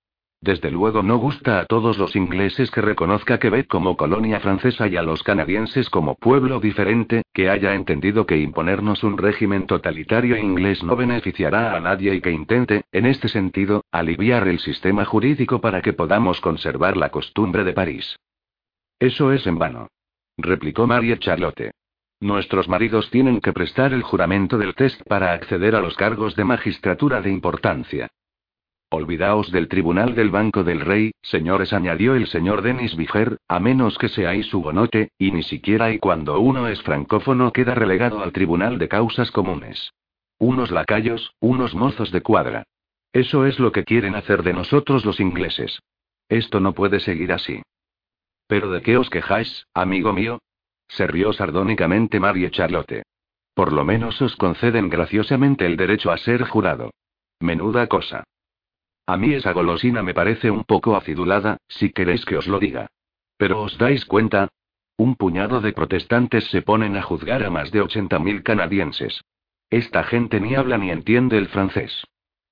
[0.42, 4.96] Desde luego no gusta a todos los ingleses que reconozca Quebec como colonia francesa y
[4.96, 10.82] a los canadienses como pueblo diferente, que haya entendido que imponernos un régimen totalitario inglés
[10.82, 15.80] no beneficiará a nadie y que intente, en este sentido, aliviar el sistema jurídico para
[15.80, 18.16] que podamos conservar la costumbre de París.
[18.98, 19.90] Eso es en vano.
[20.36, 21.70] Replicó María Charlotte.
[22.18, 26.42] Nuestros maridos tienen que prestar el juramento del test para acceder a los cargos de
[26.42, 28.08] magistratura de importancia.
[28.94, 33.96] Olvidaos del tribunal del Banco del Rey, señores, añadió el señor Denis Viger, a menos
[33.96, 38.78] que seáis hugonote, y ni siquiera y cuando uno es francófono queda relegado al tribunal
[38.78, 39.94] de causas comunes.
[40.38, 42.64] Unos lacayos, unos mozos de cuadra.
[43.14, 45.80] Eso es lo que quieren hacer de nosotros los ingleses.
[46.28, 47.62] Esto no puede seguir así.
[48.46, 50.38] ¿Pero de qué os quejáis, amigo mío?
[50.88, 53.04] Se rió sardónicamente Marie Charlotte.
[53.54, 56.90] Por lo menos os conceden graciosamente el derecho a ser jurado.
[57.40, 58.24] Menuda cosa.
[59.06, 62.86] A mí esa golosina me parece un poco acidulada, si queréis que os lo diga.
[63.36, 64.48] Pero ¿os dais cuenta?
[64.96, 69.20] Un puñado de protestantes se ponen a juzgar a más de 80.000 canadienses.
[69.70, 72.04] Esta gente ni habla ni entiende el francés.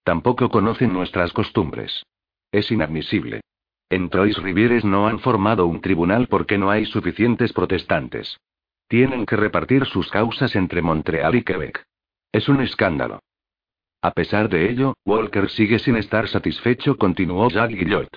[0.02, 2.04] Tampoco conocen nuestras costumbres.
[2.50, 3.42] Es inadmisible.
[3.90, 8.38] En Trois-Rivieres no han formado un tribunal porque no hay suficientes protestantes.
[8.88, 11.84] Tienen que repartir sus causas entre Montreal y Quebec.
[12.32, 13.20] Es un escándalo.
[14.02, 18.08] A pesar de ello, Walker sigue sin estar satisfecho, continuó Jacques Guillot.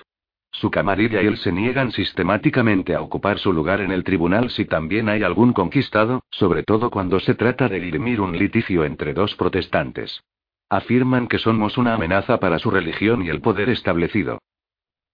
[0.50, 4.64] Su camarilla y él se niegan sistemáticamente a ocupar su lugar en el tribunal si
[4.64, 9.34] también hay algún conquistado, sobre todo cuando se trata de dirimir un litigio entre dos
[9.34, 10.22] protestantes.
[10.70, 14.38] Afirman que somos una amenaza para su religión y el poder establecido.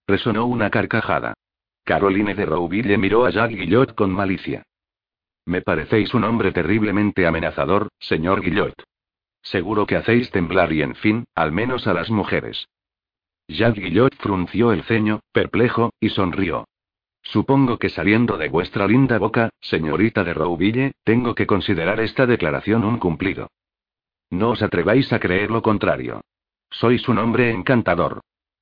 [0.07, 1.35] Resonó una carcajada.
[1.85, 4.63] Caroline de Rouville miró a Jacques Guillot con malicia.
[5.47, 8.75] Me parecéis un hombre terriblemente amenazador, señor Guillot.
[9.43, 12.69] Seguro que hacéis temblar y en fin, al menos a las mujeres.
[13.49, 16.67] Jacques Guillot frunció el ceño, perplejo, y sonrió.
[17.23, 22.85] Supongo que saliendo de vuestra linda boca, señorita de Rouville, tengo que considerar esta declaración
[22.85, 23.49] un cumplido.
[24.31, 26.21] No os atreváis a creer lo contrario.
[26.71, 28.21] Sois un hombre encantador.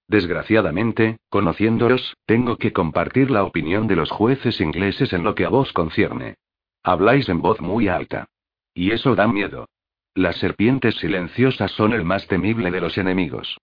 [0.09, 5.51] Desgraciadamente, conociéndoos, tengo que compartir la opinión de los jueces ingleses en lo que a
[5.51, 6.37] vos concierne.
[6.83, 8.27] Habláis en voz muy alta.
[8.73, 9.67] Y eso da miedo.
[10.15, 13.59] Las serpientes silenciosas son el más temible de los enemigos.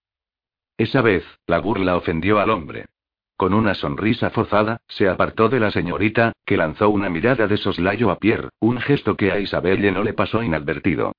[0.78, 2.86] Esa vez, la burla ofendió al hombre.
[3.38, 8.10] Con una sonrisa forzada, se apartó de la señorita, que lanzó una mirada de soslayo
[8.10, 11.14] a Pierre, un gesto que a Isabelle no le pasó inadvertido.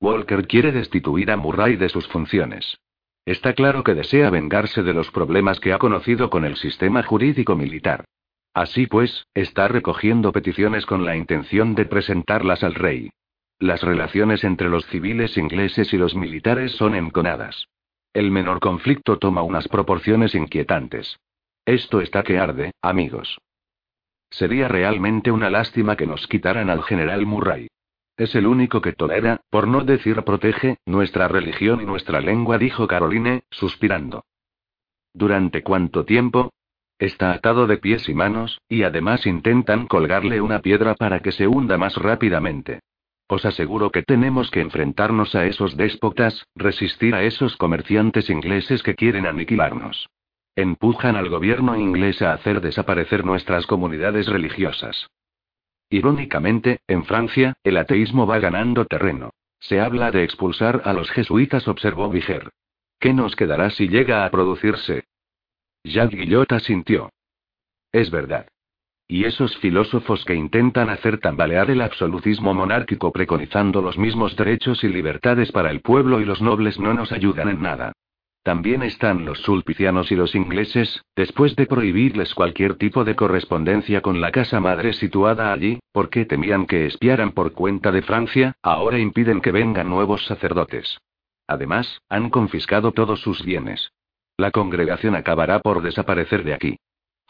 [0.00, 2.78] Walker quiere destituir a Murray de sus funciones.
[3.24, 7.54] Está claro que desea vengarse de los problemas que ha conocido con el sistema jurídico
[7.54, 8.04] militar.
[8.52, 13.10] Así pues, está recogiendo peticiones con la intención de presentarlas al rey.
[13.60, 17.66] Las relaciones entre los civiles ingleses y los militares son enconadas.
[18.14, 21.20] El menor conflicto toma unas proporciones inquietantes.
[21.66, 23.38] Esto está que arde, amigos.
[24.30, 27.68] Sería realmente una lástima que nos quitaran al general Murray.
[28.16, 32.86] Es el único que tolera, por no decir protege, nuestra religión y nuestra lengua, dijo
[32.86, 34.24] Caroline, suspirando.
[35.12, 36.50] ¿Durante cuánto tiempo?
[36.98, 41.46] Está atado de pies y manos, y además intentan colgarle una piedra para que se
[41.46, 42.80] hunda más rápidamente.
[43.30, 48.96] Os aseguro que tenemos que enfrentarnos a esos déspotas, resistir a esos comerciantes ingleses que
[48.96, 50.10] quieren aniquilarnos.
[50.56, 55.06] Empujan al gobierno inglés a hacer desaparecer nuestras comunidades religiosas.
[55.90, 59.30] Irónicamente, en Francia, el ateísmo va ganando terreno.
[59.60, 62.50] Se habla de expulsar a los jesuitas, observó Viger.
[62.98, 65.04] ¿Qué nos quedará si llega a producirse?
[65.84, 67.10] Jacques Guillot sintió.
[67.92, 68.48] Es verdad.
[69.10, 74.88] Y esos filósofos que intentan hacer tambalear el absolutismo monárquico preconizando los mismos derechos y
[74.88, 77.92] libertades para el pueblo y los nobles no nos ayudan en nada.
[78.44, 84.20] También están los sulpicianos y los ingleses, después de prohibirles cualquier tipo de correspondencia con
[84.20, 89.40] la casa madre situada allí, porque temían que espiaran por cuenta de Francia, ahora impiden
[89.40, 91.00] que vengan nuevos sacerdotes.
[91.48, 93.90] Además, han confiscado todos sus bienes.
[94.36, 96.76] La congregación acabará por desaparecer de aquí.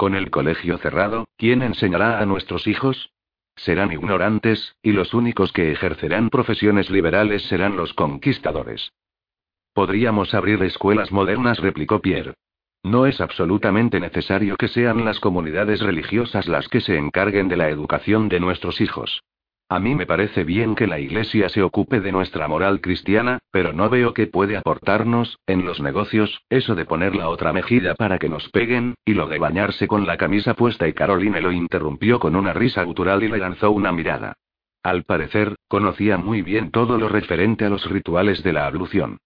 [0.01, 3.11] Con el colegio cerrado, ¿quién enseñará a nuestros hijos?
[3.55, 8.95] Serán ignorantes, y los únicos que ejercerán profesiones liberales serán los conquistadores.
[9.75, 12.33] Podríamos abrir escuelas modernas, replicó Pierre.
[12.83, 17.69] No es absolutamente necesario que sean las comunidades religiosas las que se encarguen de la
[17.69, 19.23] educación de nuestros hijos.
[19.73, 23.73] A mí me parece bien que la Iglesia se ocupe de nuestra moral cristiana, pero
[23.73, 28.19] no veo que puede aportarnos, en los negocios, eso de poner la otra mejilla para
[28.19, 32.19] que nos peguen, y lo de bañarse con la camisa puesta y Caroline lo interrumpió
[32.19, 34.35] con una risa gutural y le lanzó una mirada.
[34.83, 39.19] Al parecer, conocía muy bien todo lo referente a los rituales de la ablución.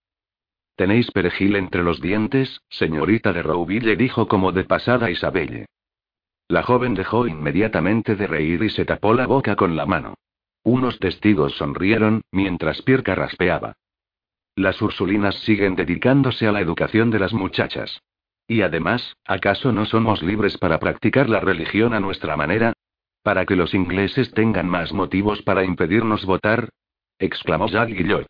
[0.76, 3.96] ¿Tenéis perejil entre los dientes, señorita de Rouville?
[3.96, 5.64] dijo como de pasada Isabelle.
[6.48, 10.16] La joven dejó inmediatamente de reír y se tapó la boca con la mano.
[10.64, 13.76] Unos testigos sonrieron, mientras Pierre carraspeaba.
[14.56, 18.00] Las Ursulinas siguen dedicándose a la educación de las muchachas.
[18.48, 22.72] Y además, ¿acaso no somos libres para practicar la religión a nuestra manera?
[23.22, 26.70] ¿Para que los ingleses tengan más motivos para impedirnos votar?
[27.18, 28.26] exclamó Jacques Guillot.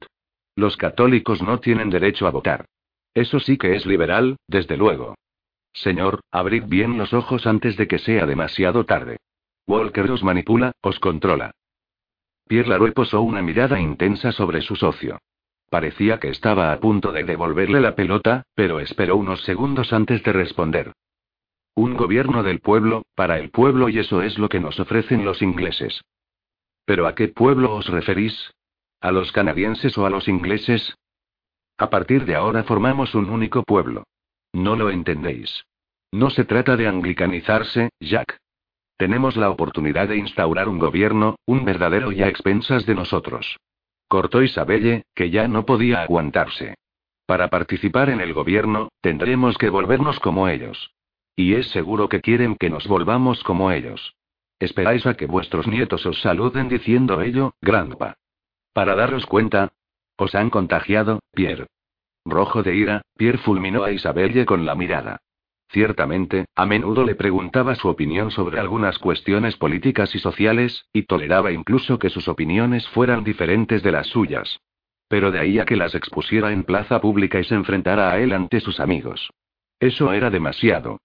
[0.57, 2.67] Los católicos no tienen derecho a votar.
[3.13, 5.15] Eso sí que es liberal, desde luego.
[5.73, 9.19] Señor, abrid bien los ojos antes de que sea demasiado tarde.
[9.67, 11.53] Walker os manipula, os controla.
[12.47, 15.19] Pierre Laroux posó una mirada intensa sobre su socio.
[15.71, 20.33] Parecía que estaba a punto de devolverle la pelota, pero esperó unos segundos antes de
[20.33, 20.93] responder.
[21.75, 25.43] Un gobierno del pueblo, para el pueblo y eso es lo que nos ofrecen los
[25.43, 26.03] ingleses.
[26.85, 28.53] ¿Pero a qué pueblo os referís?
[29.01, 30.95] ¿A los canadienses o a los ingleses?
[31.77, 34.05] A partir de ahora formamos un único pueblo.
[34.53, 35.65] No lo entendéis.
[36.13, 38.39] No se trata de anglicanizarse, Jack.
[38.97, 43.59] Tenemos la oportunidad de instaurar un gobierno, un verdadero y a expensas de nosotros.
[44.09, 46.75] Cortó Isabelle, que ya no podía aguantarse.
[47.27, 50.93] Para participar en el gobierno, tendremos que volvernos como ellos.
[51.35, 54.15] Y es seguro que quieren que nos volvamos como ellos.
[54.61, 58.17] ¿Esperáis a que vuestros nietos os saluden diciendo ello, grandpa?
[58.73, 59.73] Para daros cuenta.
[60.17, 61.67] Os han contagiado, Pierre.
[62.25, 65.21] Rojo de ira, Pierre fulminó a Isabelle con la mirada.
[65.75, 71.51] Ciertamente, a menudo le preguntaba su opinión sobre algunas cuestiones políticas y sociales, y toleraba
[71.51, 74.61] incluso que sus opiniones fueran diferentes de las suyas.
[75.09, 78.33] Pero de ahí a que las expusiera en plaza pública y se enfrentara a él
[78.33, 79.31] ante sus amigos.
[79.81, 81.01] Eso era demasiado.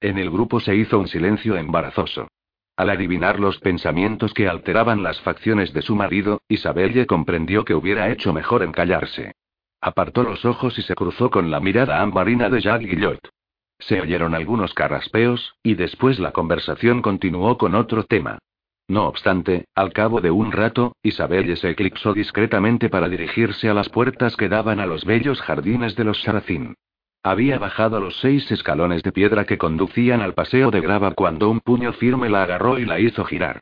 [0.00, 2.26] En el grupo se hizo un silencio embarazoso.
[2.74, 8.10] Al adivinar los pensamientos que alteraban las facciones de su marido, Isabelle comprendió que hubiera
[8.10, 9.36] hecho mejor en callarse.
[9.80, 13.30] Apartó los ojos y se cruzó con la mirada ambarina de Jacques Guillot.
[13.78, 18.38] Se oyeron algunos carraspeos, y después la conversación continuó con otro tema.
[18.86, 23.88] No obstante, al cabo de un rato, Isabelle se eclipsó discretamente para dirigirse a las
[23.88, 26.74] puertas que daban a los bellos jardines de los Saracín.
[27.22, 31.60] Había bajado los seis escalones de piedra que conducían al paseo de grava cuando un
[31.60, 33.60] puño firme la agarró y la hizo girar.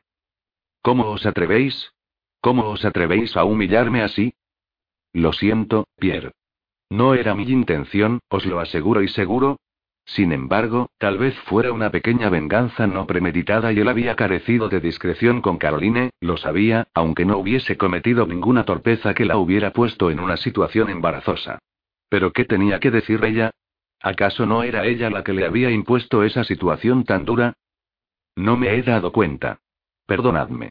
[0.83, 1.93] ¿Cómo os atrevéis?
[2.41, 4.35] ¿Cómo os atrevéis a humillarme así?
[5.13, 6.33] Lo siento, Pierre.
[6.91, 9.59] No era mi intención, os lo aseguro y seguro,
[10.05, 14.81] sin embargo, tal vez fuera una pequeña venganza no premeditada y él había carecido de
[14.81, 20.11] discreción con Caroline, lo sabía, aunque no hubiese cometido ninguna torpeza que la hubiera puesto
[20.11, 21.61] en una situación embarazosa.
[22.09, 23.53] ¿Pero qué tenía que decir ella?
[24.01, 27.55] ¿Acaso no era ella la que le había impuesto esa situación tan dura?
[28.35, 29.61] No me he dado cuenta.
[30.07, 30.71] Perdonadme.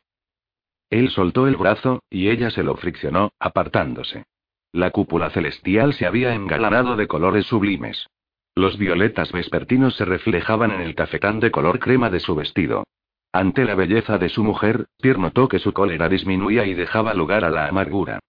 [0.89, 4.25] Él soltó el brazo, y ella se lo friccionó, apartándose.
[4.73, 8.07] La cúpula celestial se había engalanado de colores sublimes.
[8.55, 12.83] Los violetas vespertinos se reflejaban en el tafetán de color crema de su vestido.
[13.31, 17.45] Ante la belleza de su mujer, Pierre notó que su cólera disminuía y dejaba lugar
[17.45, 18.19] a la amargura.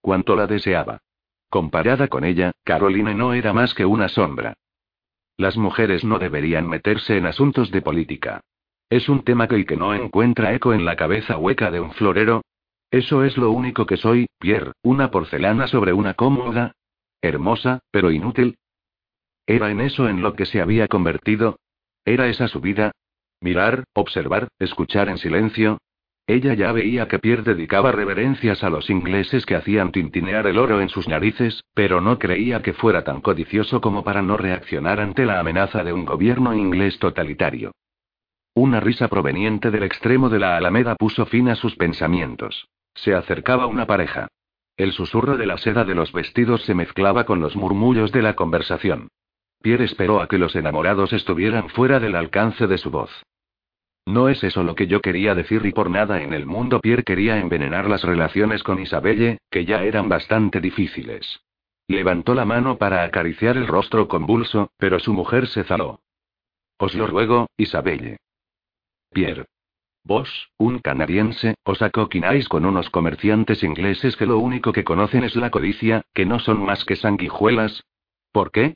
[0.00, 0.98] Cuanto la deseaba.
[1.48, 4.54] Comparada con ella, Caroline no era más que una sombra.
[5.36, 8.40] Las mujeres no deberían meterse en asuntos de política.
[8.88, 11.92] Es un tema que, y que no encuentra eco en la cabeza hueca de un
[11.92, 12.42] florero.
[12.90, 16.72] Eso es lo único que soy, Pierre, una porcelana sobre una cómoda.
[17.20, 18.58] Hermosa, pero inútil,
[19.52, 21.58] ¿Era en eso en lo que se había convertido?
[22.06, 22.92] ¿Era esa su vida?
[23.42, 25.76] Mirar, observar, escuchar en silencio.
[26.26, 30.80] Ella ya veía que Pierre dedicaba reverencias a los ingleses que hacían tintinear el oro
[30.80, 35.26] en sus narices, pero no creía que fuera tan codicioso como para no reaccionar ante
[35.26, 37.72] la amenaza de un gobierno inglés totalitario.
[38.54, 42.68] Una risa proveniente del extremo de la alameda puso fin a sus pensamientos.
[42.94, 44.28] Se acercaba una pareja.
[44.78, 48.34] El susurro de la seda de los vestidos se mezclaba con los murmullos de la
[48.34, 49.08] conversación.
[49.62, 53.10] Pierre esperó a que los enamorados estuvieran fuera del alcance de su voz.
[54.04, 57.04] No es eso lo que yo quería decir y por nada en el mundo Pierre
[57.04, 61.40] quería envenenar las relaciones con Isabelle, que ya eran bastante difíciles.
[61.86, 66.00] Levantó la mano para acariciar el rostro convulso, pero su mujer se zaló.
[66.78, 68.16] Os lo ruego, Isabelle.
[69.10, 69.46] Pierre.
[70.04, 75.36] Vos, un canadiense, os acoquináis con unos comerciantes ingleses que lo único que conocen es
[75.36, 77.84] la codicia, que no son más que sanguijuelas.
[78.32, 78.74] ¿Por qué?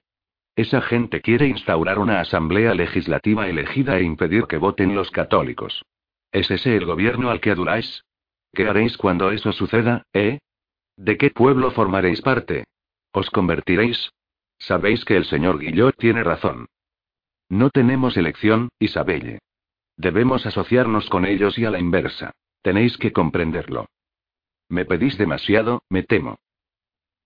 [0.57, 5.85] Esa gente quiere instaurar una asamblea legislativa elegida e impedir que voten los católicos.
[6.33, 8.05] ¿Es ese el gobierno al que aduláis?
[8.55, 10.39] ¿Qué haréis cuando eso suceda, eh?
[10.97, 12.65] ¿De qué pueblo formaréis parte?
[13.13, 14.11] ¿Os convertiréis?
[14.59, 16.67] Sabéis que el señor Guillot tiene razón.
[17.51, 19.41] No tenemos elección, Isabelle.
[19.99, 22.33] Debemos asociarnos con ellos y a la inversa.
[22.63, 23.91] Tenéis que comprenderlo.
[24.71, 26.39] Me pedís demasiado, me temo.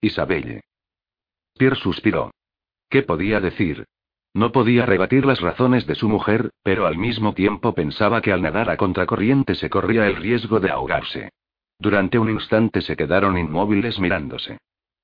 [0.01, 0.62] Isabelle.
[1.57, 2.33] Pierre suspiró.
[2.91, 3.86] ¿Qué podía decir?
[4.34, 8.43] No podía rebatir las razones de su mujer, pero al mismo tiempo pensaba que al
[8.43, 11.30] nadar a contracorriente se corría el riesgo de ahogarse.
[11.78, 14.59] Durante un instante se quedaron inmóviles mirándose.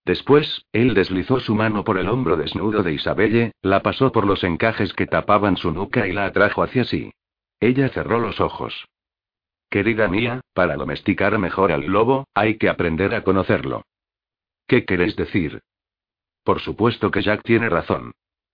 [0.05, 4.45] Después, él deslizó su mano por el hombro desnudo de Isabelle, la pasó por los
[4.45, 7.13] encajes que tapaban su nuca y la atrajo hacia sí.
[7.61, 8.87] Ella cerró los ojos.
[9.71, 13.83] Querida mía, para domesticar mejor al lobo, hay que aprender a conocerlo.
[14.69, 15.61] ¿Qué queréis decir?
[16.47, 18.13] Por supuesto que Jack tiene razón.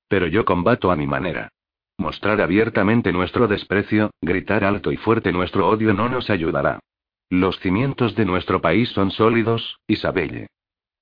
[0.08, 1.50] Pero yo combato a mi manera.
[1.98, 6.80] Mostrar abiertamente nuestro desprecio, gritar alto y fuerte nuestro odio no nos ayudará.
[7.28, 10.46] Los cimientos de nuestro país son sólidos, Isabelle.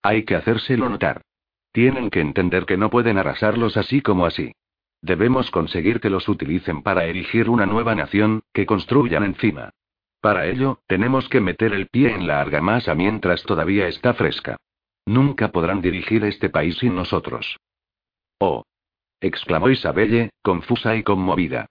[0.02, 1.22] Hay que hacérselo notar.
[1.70, 4.50] Tienen que entender que no pueden arrasarlos así como así.
[5.00, 9.70] Debemos conseguir que los utilicen para erigir una nueva nación, que construyan encima.
[10.20, 14.56] Para ello, tenemos que meter el pie en la argamasa mientras todavía está fresca.
[15.10, 17.58] Nunca podrán dirigir este país sin nosotros.
[18.38, 18.62] Oh.
[19.20, 21.66] exclamó Isabelle, confusa y conmovida.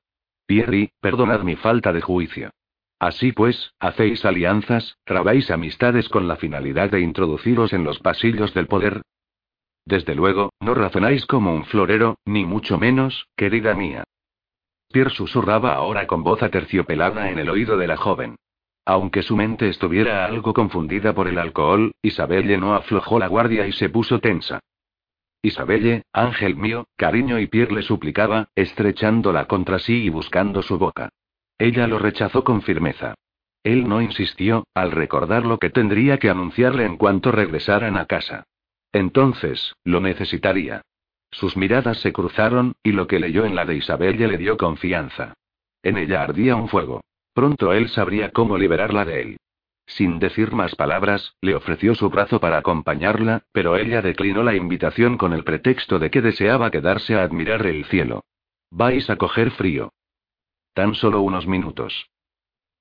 [0.46, 2.52] Pierre, perdonad mi falta de juicio.
[3.00, 8.68] Así pues, hacéis alianzas, trabáis amistades con la finalidad de introduciros en los pasillos del
[8.68, 9.02] poder,
[9.90, 14.04] desde luego, no razonáis como un florero, ni mucho menos, querida mía.
[14.92, 18.36] Pierre susurraba ahora con voz aterciopelada en el oído de la joven.
[18.90, 23.72] Aunque su mente estuviera algo confundida por el alcohol, Isabelle no aflojó la guardia y
[23.72, 24.62] se puso tensa.
[25.44, 31.10] Isabelle, ángel mío, cariño y Pierre le suplicaba, estrechándola contra sí y buscando su boca.
[31.60, 33.14] Ella lo rechazó con firmeza.
[33.62, 38.46] Él no insistió, al recordar lo que tendría que anunciarle en cuanto regresaran a casa.
[38.92, 40.82] Entonces, lo necesitaría.
[41.30, 45.36] Sus miradas se cruzaron, y lo que leyó en la de Isabelle le dio confianza.
[45.84, 47.02] En ella ardía un fuego.
[47.34, 49.38] Pronto él sabría cómo liberarla de él.
[49.86, 55.18] Sin decir más palabras, le ofreció su brazo para acompañarla, pero ella declinó la invitación
[55.18, 58.24] con el pretexto de que deseaba quedarse a admirar el cielo.
[58.70, 59.92] Vais a coger frío.
[60.74, 62.10] Tan solo unos minutos.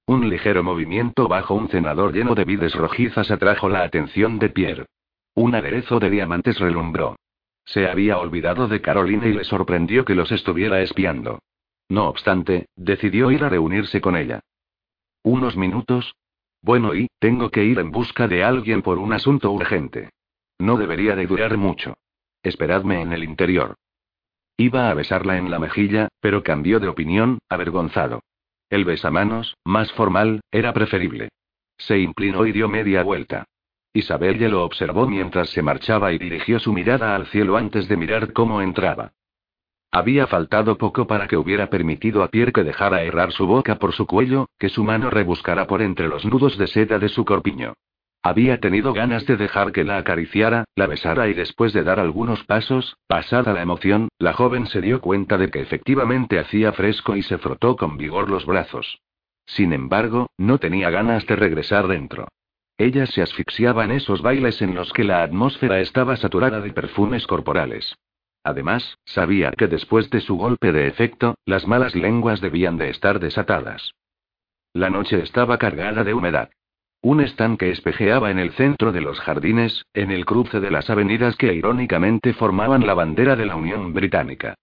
[0.06, 4.86] Un ligero movimiento bajo un cenador lleno de vides rojizas atrajo la atención de Pierre.
[5.34, 7.16] Un aderezo de diamantes relumbró.
[7.64, 11.40] Se había olvidado de Carolina y le sorprendió que los estuviera espiando.
[11.88, 14.40] No obstante, decidió ir a reunirse con ella.
[15.22, 16.14] ¿Unos minutos?
[16.62, 20.10] Bueno, y, tengo que ir en busca de alguien por un asunto urgente.
[20.58, 21.96] No debería de durar mucho.
[22.42, 23.76] Esperadme en el interior.
[24.56, 28.22] Iba a besarla en la mejilla, pero cambió de opinión, avergonzado.
[28.70, 31.30] El besamanos, más formal, era preferible.
[31.78, 33.44] Se inclinó y dio media vuelta.
[33.92, 38.32] Isabelle lo observó mientras se marchaba y dirigió su mirada al cielo antes de mirar
[38.32, 39.12] cómo entraba.
[39.90, 43.94] Había faltado poco para que hubiera permitido a Pierre que dejara errar su boca por
[43.94, 47.74] su cuello, que su mano rebuscara por entre los nudos de seda de su corpiño.
[48.22, 52.44] Había tenido ganas de dejar que la acariciara, la besara y después de dar algunos
[52.44, 57.22] pasos, pasada la emoción, la joven se dio cuenta de que efectivamente hacía fresco y
[57.22, 59.00] se frotó con vigor los brazos.
[59.46, 62.28] Sin embargo, no tenía ganas de regresar dentro.
[62.76, 67.26] Ella se asfixiaba en esos bailes en los que la atmósfera estaba saturada de perfumes
[67.26, 67.96] corporales.
[68.44, 73.20] Además, sabía que después de su golpe de efecto, las malas lenguas debían de estar
[73.20, 73.92] desatadas.
[74.72, 76.50] La noche estaba cargada de humedad.
[77.00, 81.36] Un estanque espejeaba en el centro de los jardines, en el cruce de las avenidas
[81.36, 84.54] que irónicamente formaban la bandera de la Unión Británica.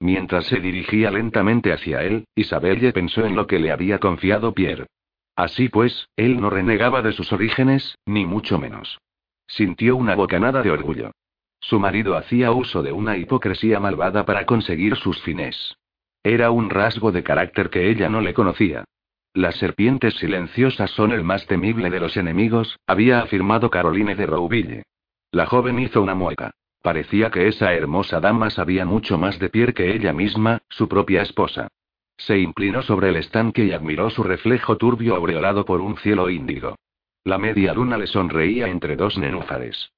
[0.00, 4.86] Mientras se dirigía lentamente hacia él, Isabelle pensó en lo que le había confiado Pierre.
[5.36, 8.98] Así pues, él no renegaba de sus orígenes, ni mucho menos.
[9.46, 11.12] Sintió una bocanada de orgullo.
[11.64, 15.78] Su marido hacía uso de una hipocresía malvada para conseguir sus fines.
[16.22, 18.84] Era un rasgo de carácter que ella no le conocía.
[19.32, 24.82] Las serpientes silenciosas son el más temible de los enemigos, había afirmado Caroline de Rouville.
[25.30, 26.50] La joven hizo una mueca.
[26.82, 31.22] Parecía que esa hermosa dama sabía mucho más de Pierre que ella misma, su propia
[31.22, 31.68] esposa.
[32.18, 36.76] Se inclinó sobre el estanque y admiró su reflejo turbio aureolado por un cielo índigo.
[37.24, 39.94] La media luna le sonreía entre dos nenúfares.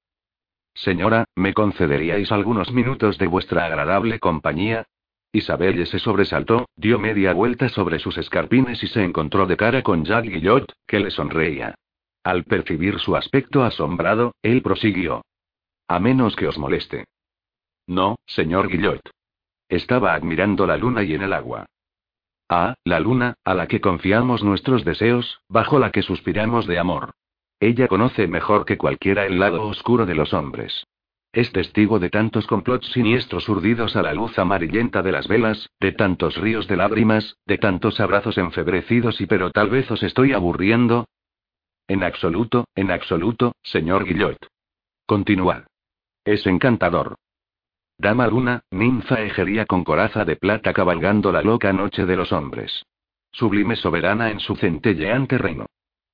[0.77, 4.85] Señora, ¿me concederíais algunos minutos de vuestra agradable compañía?
[5.31, 10.05] Isabelle se sobresaltó, dio media vuelta sobre sus escarpines y se encontró de cara con
[10.05, 11.73] Jacques Guillot, que le sonreía.
[12.23, 15.23] Al percibir su aspecto asombrado, él prosiguió.
[15.87, 17.05] A menos que os moleste.
[17.87, 19.01] No, señor Guillot.
[19.69, 21.65] Estaba admirando la luna y en el agua.
[22.49, 27.13] Ah, la luna, a la que confiamos nuestros deseos, bajo la que suspiramos de amor.
[27.59, 30.85] Ella conoce mejor que cualquiera el lado oscuro de los hombres.
[31.33, 35.91] Es testigo de tantos complots siniestros urdidos a la luz amarillenta de las velas, de
[35.91, 41.07] tantos ríos de lágrimas, de tantos abrazos enfebrecidos y pero tal vez os estoy aburriendo.
[41.87, 44.37] En absoluto, en absoluto, señor Guillot.
[45.05, 45.63] Continuad.
[46.25, 47.15] Es encantador.
[47.97, 52.85] Dama luna, ninfa ejería con coraza de plata cabalgando la loca noche de los hombres.
[53.31, 55.65] Sublime soberana en su centelleante reino.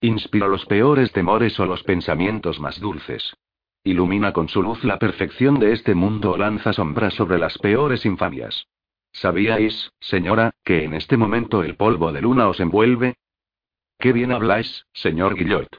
[0.03, 3.37] Inspira los peores temores o los pensamientos más dulces.
[3.85, 8.05] Ilumina con su luz la perfección de este mundo o lanza sombra sobre las peores
[8.05, 8.67] infamias.
[9.13, 13.15] ¿Sabíais, señora, que en este momento el polvo de luna os envuelve?
[13.97, 15.69] Qué bien habláis, señor Guillot.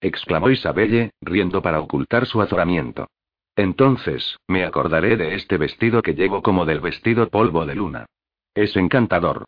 [0.00, 3.08] exclamó Isabelle, riendo para ocultar su azoramiento.
[3.54, 8.06] Entonces, me acordaré de este vestido que llevo como del vestido polvo de luna.
[8.54, 9.44] Es encantador.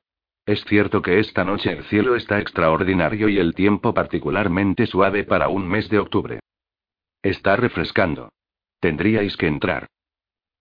[0.51, 5.47] Es cierto que esta noche el cielo está extraordinario y el tiempo particularmente suave para
[5.47, 6.41] un mes de octubre.
[7.23, 8.33] Está refrescando.
[8.81, 9.87] Tendríais que entrar.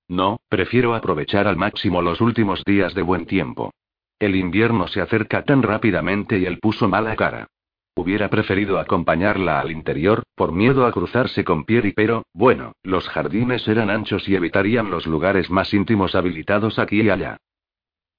[0.08, 3.74] No, prefiero aprovechar al máximo los últimos días de buen tiempo.
[4.20, 7.48] El invierno se acerca tan rápidamente y él puso mala cara.
[7.96, 13.68] Hubiera preferido acompañarla al interior, por miedo a cruzarse con Pierre, pero, bueno, los jardines
[13.68, 17.40] eran anchos y evitarían los lugares más íntimos habilitados aquí y allá.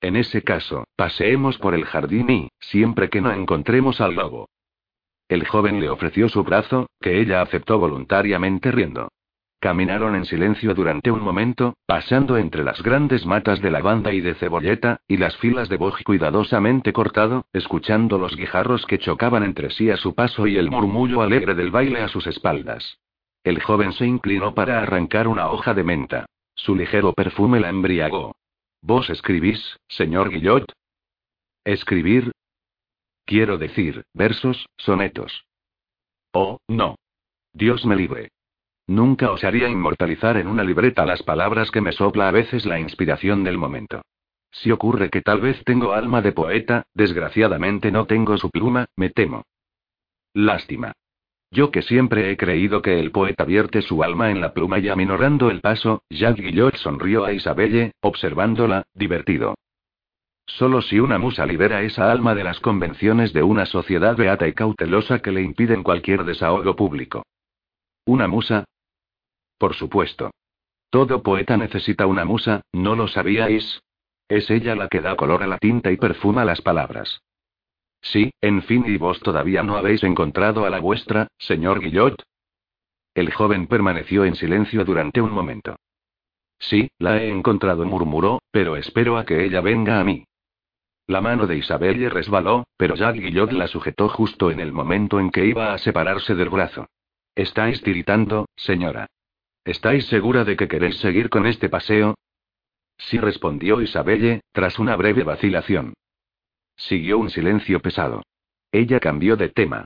[0.01, 4.49] En ese caso, paseemos por el jardín y, siempre que no encontremos al lobo.
[5.29, 9.09] El joven le ofreció su brazo, que ella aceptó voluntariamente riendo.
[9.61, 14.35] Caminaron en silencio durante un momento, pasando entre las grandes matas de lavanda y de
[14.35, 19.91] cebolleta, y las filas de boj cuidadosamente cortado, escuchando los guijarros que chocaban entre sí
[19.91, 22.99] a su paso y el murmullo alegre del baile a sus espaldas.
[23.45, 26.27] El joven se inclinó para arrancar una hoja de menta.
[26.55, 28.33] Su ligero perfume la embriagó.
[28.83, 30.65] ¿Vos escribís, señor Guillot?
[31.65, 32.33] ¿Escribir?
[33.25, 35.45] Quiero decir, versos, sonetos.
[36.33, 36.97] Oh, no.
[37.53, 38.31] Dios me libre.
[38.87, 43.45] Nunca osaría inmortalizar en una libreta las palabras que me sopla a veces la inspiración
[43.45, 44.03] del momento.
[44.51, 49.11] Si ocurre que tal vez tengo alma de poeta, desgraciadamente no tengo su pluma, me
[49.11, 49.45] temo.
[50.35, 50.93] Lástima.
[51.53, 54.89] Yo que siempre he creído que el poeta vierte su alma en la pluma y
[54.89, 59.57] aminorando el paso, Jacques Guillot sonrió a Isabelle, observándola, divertido.
[60.47, 64.53] Solo si una musa libera esa alma de las convenciones de una sociedad beata y
[64.53, 67.25] cautelosa que le impiden cualquier desahogo público.
[68.05, 68.65] ¿Una musa?
[69.59, 70.31] Por supuesto.
[70.91, 73.81] Todo poeta necesita una musa, ¿no lo sabíais?
[74.29, 77.21] Es ella la que da color a la tinta y perfuma las palabras.
[78.03, 82.23] Sí, en fin, ¿y vos todavía no habéis encontrado a la vuestra, señor Guillot?
[83.15, 85.77] El joven permaneció en silencio durante un momento.
[86.59, 90.25] Sí, la he encontrado, murmuró, pero espero a que ella venga a mí.
[91.07, 95.31] La mano de Isabelle resbaló, pero Jacques Guillot la sujetó justo en el momento en
[95.31, 96.87] que iba a separarse del brazo.
[97.35, 99.07] Estáis tiritando, señora.
[99.65, 102.15] ¿Estáis segura de que queréis seguir con este paseo?
[102.97, 105.95] Sí, respondió Isabelle, tras una breve vacilación.
[106.81, 108.23] Siguió un silencio pesado.
[108.73, 109.85] Ella cambió de tema.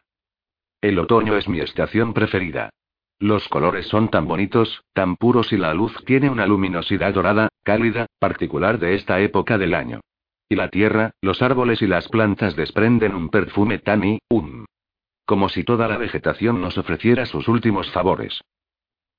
[0.81, 2.71] El otoño es mi estación preferida.
[3.19, 8.07] Los colores son tan bonitos, tan puros y la luz tiene una luminosidad dorada, cálida,
[8.19, 10.01] particular de esta época del año.
[10.49, 14.67] Y la tierra, los árboles y las plantas desprenden un perfume tan y, un.
[15.25, 18.41] Como si toda la vegetación nos ofreciera sus últimos favores.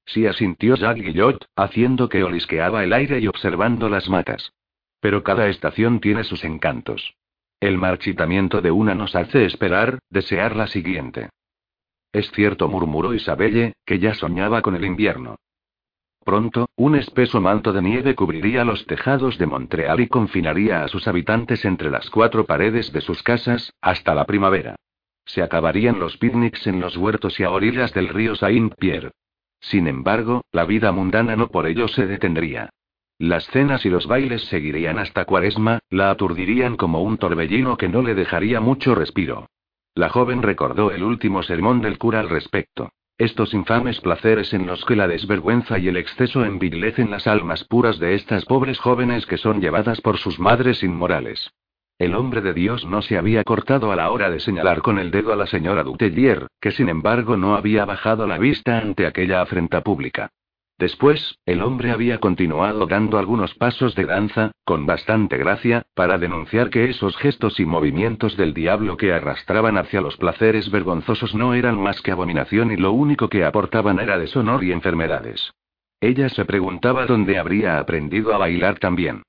[0.05, 4.53] Sí asintió Jacques Guillot, haciendo que olisqueaba el aire y observando las matas.
[5.01, 7.15] Pero cada estación tiene sus encantos.
[7.59, 11.29] El marchitamiento de una nos hace esperar, desear la siguiente.
[12.11, 15.35] Es cierto, murmuró Isabelle, que ya soñaba con el invierno.
[16.23, 21.07] Pronto, un espeso manto de nieve cubriría los tejados de Montreal y confinaría a sus
[21.07, 24.75] habitantes entre las cuatro paredes de sus casas, hasta la primavera.
[25.25, 29.11] Se acabarían los picnics en los huertos y a orillas del río Saint-Pierre.
[29.59, 32.69] Sin embargo, la vida mundana no por ello se detendría.
[33.17, 38.01] Las cenas y los bailes seguirían hasta cuaresma, la aturdirían como un torbellino que no
[38.01, 39.47] le dejaría mucho respiro.
[39.93, 42.91] La joven recordó el último sermón del cura al respecto.
[43.17, 47.97] Estos infames placeres en los que la desvergüenza y el exceso envilecen las almas puras
[47.97, 51.49] de estas pobres jóvenes que son llevadas por sus madres inmorales.
[51.97, 55.11] El hombre de Dios no se había cortado a la hora de señalar con el
[55.11, 59.41] dedo a la señora Dutelier, que sin embargo no había bajado la vista ante aquella
[59.41, 60.31] afrenta pública.
[60.77, 66.69] Después, el hombre había continuado dando algunos pasos de danza, con bastante gracia, para denunciar
[66.69, 71.79] que esos gestos y movimientos del diablo que arrastraban hacia los placeres vergonzosos no eran
[71.79, 75.53] más que abominación y lo único que aportaban era deshonor y enfermedades.
[76.01, 79.23] Ella se preguntaba dónde habría aprendido a bailar también.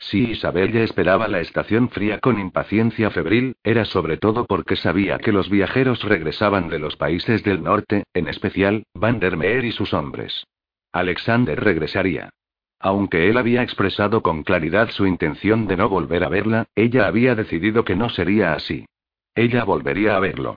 [0.00, 5.18] Si Isabel ya esperaba la estación fría con impaciencia febril, era sobre todo porque sabía
[5.18, 9.72] que los viajeros regresaban de los países del norte, en especial, Van der Meer y
[9.72, 10.46] sus hombres.
[10.92, 12.30] Alexander regresaría.
[12.80, 17.34] Aunque él había expresado con claridad su intención de no volver a verla, ella había
[17.34, 18.86] decidido que no sería así.
[19.34, 20.56] Ella volvería a verlo.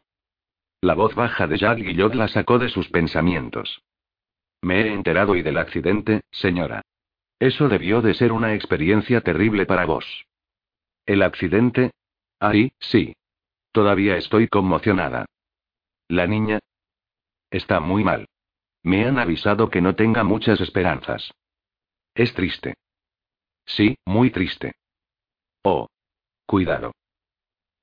[0.81, 3.83] La voz baja de Jacques Guillot la sacó de sus pensamientos.
[4.61, 6.81] Me he enterado y del accidente, señora.
[7.39, 10.25] Eso debió de ser una experiencia terrible para vos.
[11.05, 11.91] ¿El accidente?
[12.39, 13.15] Ahí, sí.
[13.71, 15.25] Todavía estoy conmocionada.
[16.07, 16.59] La niña.
[17.49, 18.27] Está muy mal.
[18.83, 21.31] Me han avisado que no tenga muchas esperanzas.
[22.15, 22.75] Es triste.
[23.65, 24.73] Sí, muy triste.
[25.63, 25.87] Oh.
[26.45, 26.91] Cuidado.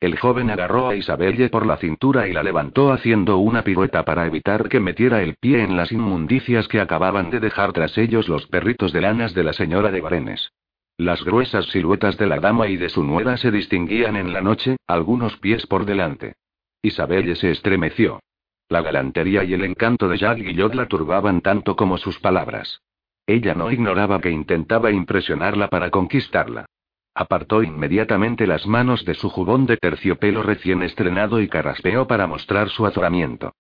[0.01, 4.27] El joven agarró a Isabelle por la cintura y la levantó haciendo una pirueta para
[4.27, 8.47] evitar que metiera el pie en las inmundicias que acababan de dejar tras ellos los
[8.47, 10.53] perritos de lanas de la señora de Barenes.
[10.99, 14.77] Las gruesas siluetas de la dama y de su nuera se distinguían en la noche,
[14.87, 16.35] algunos pies por delante.
[16.83, 18.21] Isabelle se estremeció.
[18.69, 22.83] La galantería y el encanto de Jacques Guillot la turbaban tanto como sus palabras.
[23.27, 26.67] Ella no ignoraba que intentaba impresionarla para conquistarla.
[27.15, 32.69] Apartó inmediatamente las manos de su jubón de terciopelo recién estrenado y carraspeó para mostrar
[32.69, 33.55] su azoramiento.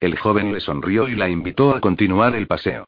[0.00, 2.86] El joven le sonrió y la invitó a continuar el paseo.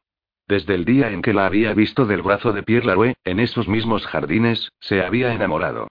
[0.48, 3.68] Desde el día en que la había visto del brazo de Pierre Larouet, en esos
[3.68, 5.88] mismos jardines, se había enamorado.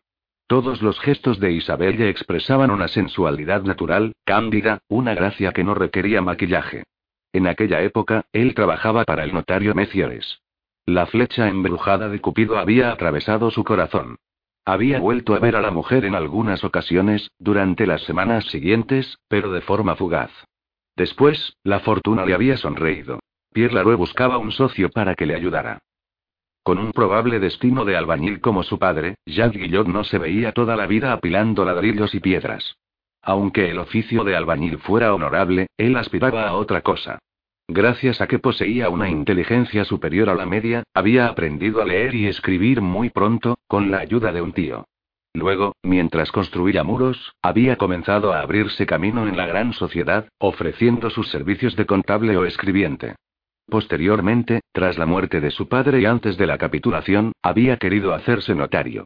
[0.48, 5.74] Todos los gestos de Isabel le expresaban una sensualidad natural, cándida, una gracia que no
[5.74, 6.84] requería maquillaje.
[7.34, 10.42] En aquella época, él trabajaba para el notario Mecieres.
[10.86, 14.18] La flecha embrujada de Cupido había atravesado su corazón.
[14.66, 19.52] Había vuelto a ver a la mujer en algunas ocasiones, durante las semanas siguientes, pero
[19.52, 20.32] de forma fugaz.
[20.96, 23.20] Después, la fortuna le había sonreído.
[23.52, 25.80] Pierre Larouet buscaba un socio para que le ayudara.
[26.66, 30.76] Con un probable destino de albañil como su padre, Jacques Guillot no se veía toda
[30.76, 32.78] la vida apilando ladrillos y piedras.
[33.22, 37.20] Aunque el oficio de albañil fuera honorable, él aspiraba a otra cosa.
[37.68, 42.26] Gracias a que poseía una inteligencia superior a la media, había aprendido a leer y
[42.26, 44.86] escribir muy pronto, con la ayuda de un tío.
[45.36, 51.30] Luego, mientras construía muros, había comenzado a abrirse camino en la gran sociedad, ofreciendo sus
[51.30, 53.14] servicios de contable o escribiente.
[53.68, 58.54] Posteriormente, tras la muerte de su padre y antes de la capitulación, había querido hacerse
[58.54, 59.06] notario.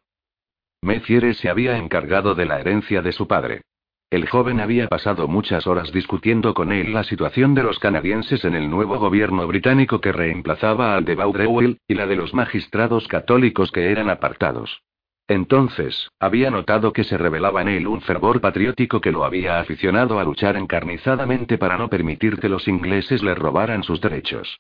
[0.82, 3.62] Meciere se había encargado de la herencia de su padre.
[4.10, 8.56] El joven había pasado muchas horas discutiendo con él la situación de los canadienses en
[8.56, 13.72] el nuevo gobierno británico que reemplazaba al de Vaudreuil, y la de los magistrados católicos
[13.72, 14.82] que eran apartados.
[15.30, 20.20] Entonces, había notado que se revelaba en él un fervor patriótico que lo había aficionado
[20.20, 24.60] a luchar encarnizadamente para no permitir que los ingleses le robaran sus derechos.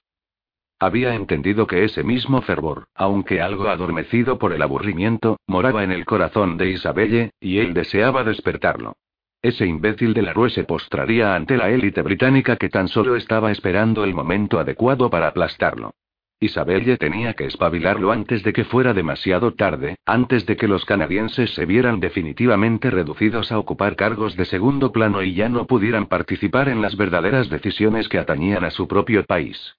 [0.80, 6.05] Había entendido que ese mismo fervor, aunque algo adormecido por el aburrimiento, moraba en el
[6.05, 8.93] corazón de Isabelle, y él deseaba despertarlo.
[9.41, 13.51] Ese imbécil de la Rue se postraría ante la élite británica que tan solo estaba
[13.51, 15.95] esperando el momento adecuado para aplastarlo.
[16.42, 21.54] Isabelle tenía que espabilarlo antes de que fuera demasiado tarde, antes de que los canadienses
[21.54, 26.70] se vieran definitivamente reducidos a ocupar cargos de segundo plano y ya no pudieran participar
[26.70, 29.76] en las verdaderas decisiones que atañían a su propio país.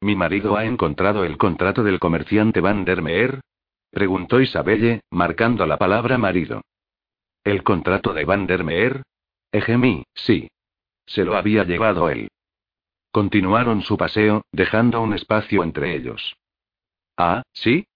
[0.00, 3.40] ¿Mi marido ha encontrado el contrato del comerciante Van der Meer?
[3.90, 6.62] preguntó Isabelle, marcando la palabra marido.
[7.44, 9.02] ¿El contrato de Van der Meer?
[9.52, 10.48] Ejemí, sí.
[11.06, 12.28] Se lo había llevado él.
[13.14, 16.34] Continuaron su paseo, dejando un espacio entre ellos.
[17.16, 17.86] Ah, ¿sí?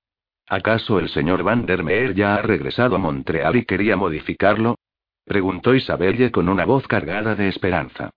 [0.47, 4.79] ¿Acaso el señor Van der Meer ya ha regresado a Montreal y quería modificarlo?
[5.25, 8.11] Preguntó Isabelle con una voz cargada de esperanza.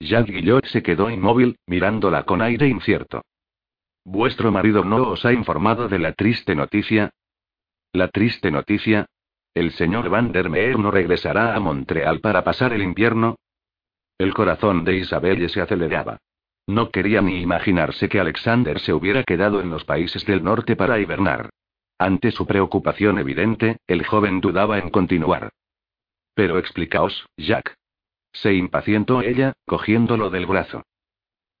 [0.00, 3.20] Jacques Guillot se quedó inmóvil, mirándola con aire incierto.
[4.02, 7.10] ¿Vuestro marido no os ha informado de la triste noticia?
[7.92, 9.04] ¿La triste noticia?
[9.52, 13.36] ¿El señor Van der Meer no regresará a Montreal para pasar el invierno?
[14.18, 16.18] El corazón de Isabelle se aceleraba.
[16.66, 20.98] No quería ni imaginarse que Alexander se hubiera quedado en los países del norte para
[20.98, 21.50] hibernar.
[21.98, 25.50] Ante su preocupación evidente, el joven dudaba en continuar.
[26.34, 27.76] Pero explicaos, Jack.
[28.32, 30.82] Se impacientó ella, cogiéndolo del brazo.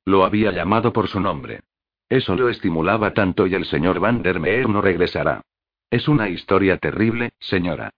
[0.04, 1.60] Lo había llamado por su nombre.
[2.08, 5.42] Eso lo estimulaba tanto y el señor Van der Meer no regresará.
[5.90, 7.90] Es una historia terrible, señora.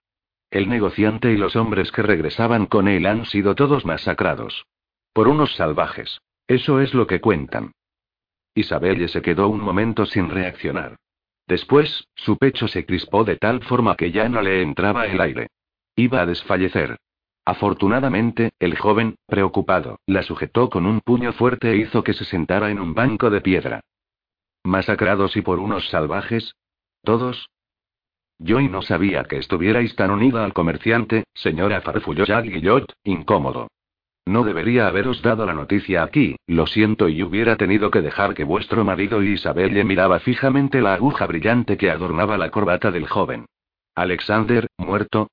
[0.49, 4.65] El negociante y los hombres que regresaban con él han sido todos masacrados.
[5.13, 6.21] Por unos salvajes.
[6.47, 7.73] Eso es lo que cuentan.
[8.55, 10.95] Isabelle se quedó un momento sin reaccionar.
[11.47, 15.47] Después, su pecho se crispó de tal forma que ya no le entraba el aire.
[15.95, 16.97] Iba a desfallecer.
[17.45, 22.71] Afortunadamente, el joven, preocupado, la sujetó con un puño fuerte e hizo que se sentara
[22.71, 23.81] en un banco de piedra.
[24.63, 26.55] ¿Masacrados y por unos salvajes?
[27.03, 27.49] ¿Todos?
[28.39, 33.67] Yo y no sabía que estuvierais tan unida al comerciante, señora farfulló Jacques Guillot, incómodo.
[34.27, 38.43] No debería haberos dado la noticia aquí, lo siento y hubiera tenido que dejar que
[38.43, 43.07] vuestro marido y Isabel le miraba fijamente la aguja brillante que adornaba la corbata del
[43.07, 43.45] joven.
[43.95, 45.29] Alexander, muerto.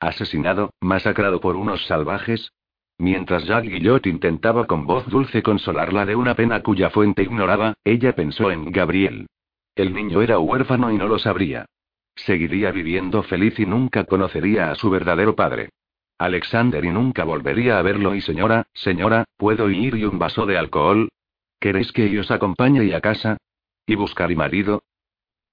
[0.00, 2.50] Asesinado, masacrado por unos salvajes.
[2.98, 8.14] Mientras Jacques Guillot intentaba con voz dulce consolarla de una pena cuya fuente ignoraba, ella
[8.14, 9.28] pensó en Gabriel.
[9.74, 11.66] El niño era huérfano y no lo sabría.
[12.14, 15.70] Seguiría viviendo feliz y nunca conocería a su verdadero padre.
[16.18, 20.56] Alexander y nunca volvería a verlo y señora, señora, ¿puedo ir y un vaso de
[20.56, 21.08] alcohol?
[21.58, 23.38] ¿Queréis que os acompañe y a casa?
[23.86, 24.82] ¿Y buscar y marido?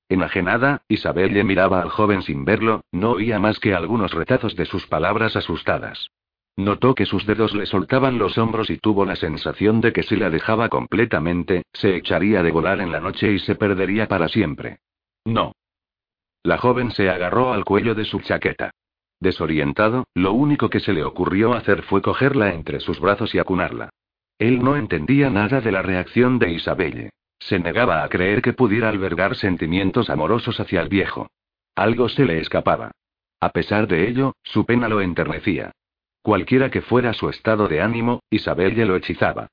[0.10, 4.66] Enajenada, Isabel le miraba al joven sin verlo, no oía más que algunos retazos de
[4.66, 6.10] sus palabras asustadas.
[6.56, 10.18] Notó que sus dedos le soltaban los hombros y tuvo la sensación de que si
[10.18, 14.80] la dejaba completamente, se echaría de volar en la noche y se perdería para siempre.
[15.26, 15.54] No.
[16.44, 18.72] La joven se agarró al cuello de su chaqueta.
[19.20, 23.90] Desorientado, lo único que se le ocurrió hacer fue cogerla entre sus brazos y acunarla.
[24.38, 27.10] Él no entendía nada de la reacción de Isabelle.
[27.40, 31.28] Se negaba a creer que pudiera albergar sentimientos amorosos hacia el viejo.
[31.76, 32.92] Algo se le escapaba.
[33.42, 35.72] A pesar de ello, su pena lo enternecía.
[36.22, 39.48] Cualquiera que fuera su estado de ánimo, Isabelle lo hechizaba.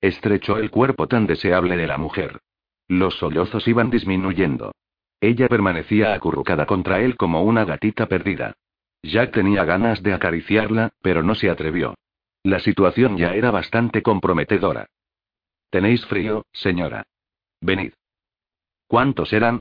[0.00, 2.40] Estrechó el cuerpo tan deseable de la mujer.
[2.88, 4.72] Los sollozos iban disminuyendo.
[5.20, 8.54] Ella permanecía acurrucada contra él como una gatita perdida.
[9.02, 11.94] Jack tenía ganas de acariciarla, pero no se atrevió.
[12.42, 14.86] La situación ya era bastante comprometedora.
[15.70, 17.04] ¿Tenéis frío, señora?
[17.60, 17.92] Venid.
[18.86, 19.60] ¿Cuántos eran?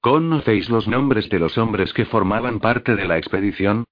[0.00, 3.84] ¿Conocéis los nombres de los hombres que formaban parte de la expedición?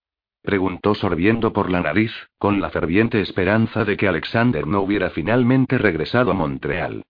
[0.42, 5.76] Preguntó sorbiendo por la nariz, con la ferviente esperanza de que Alexander no hubiera finalmente
[5.76, 7.04] regresado a Montreal.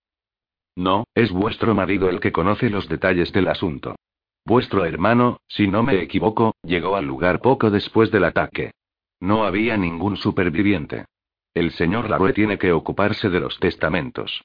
[0.77, 3.97] No, es vuestro marido el que conoce los detalles del asunto.
[4.45, 8.73] Vuestro hermano, si no me equivoco, llegó al lugar poco después del ataque.
[9.21, 11.05] No había ningún superviviente.
[11.53, 14.43] El señor Larue tiene que ocuparse de los testamentos.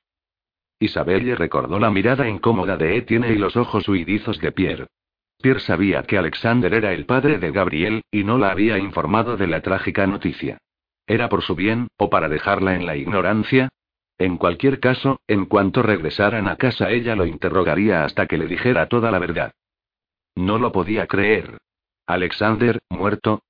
[0.79, 4.87] Isabelle recordó la mirada incómoda de Etienne y los ojos huidizos de Pierre.
[5.41, 9.47] Pierre sabía que Alexander era el padre de Gabriel, y no la había informado de
[9.47, 10.57] la trágica noticia.
[11.07, 13.69] ¿Era por su bien, o para dejarla en la ignorancia?
[14.17, 18.87] En cualquier caso, en cuanto regresaran a casa ella lo interrogaría hasta que le dijera
[18.87, 19.53] toda la verdad.
[20.35, 21.57] No lo podía creer.
[22.07, 23.41] Alexander, muerto.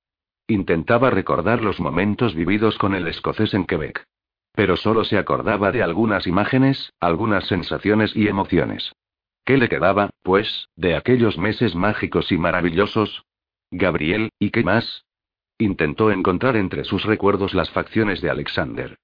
[0.48, 4.04] Intentaba recordar los momentos vividos con el escocés en Quebec.
[4.52, 8.92] Pero solo se acordaba de algunas imágenes, algunas sensaciones y emociones.
[9.44, 13.24] ¿Qué le quedaba, pues, de aquellos meses mágicos y maravillosos?
[13.70, 15.04] Gabriel, ¿y qué más?
[15.58, 18.96] Intentó encontrar entre sus recuerdos las facciones de Alexander.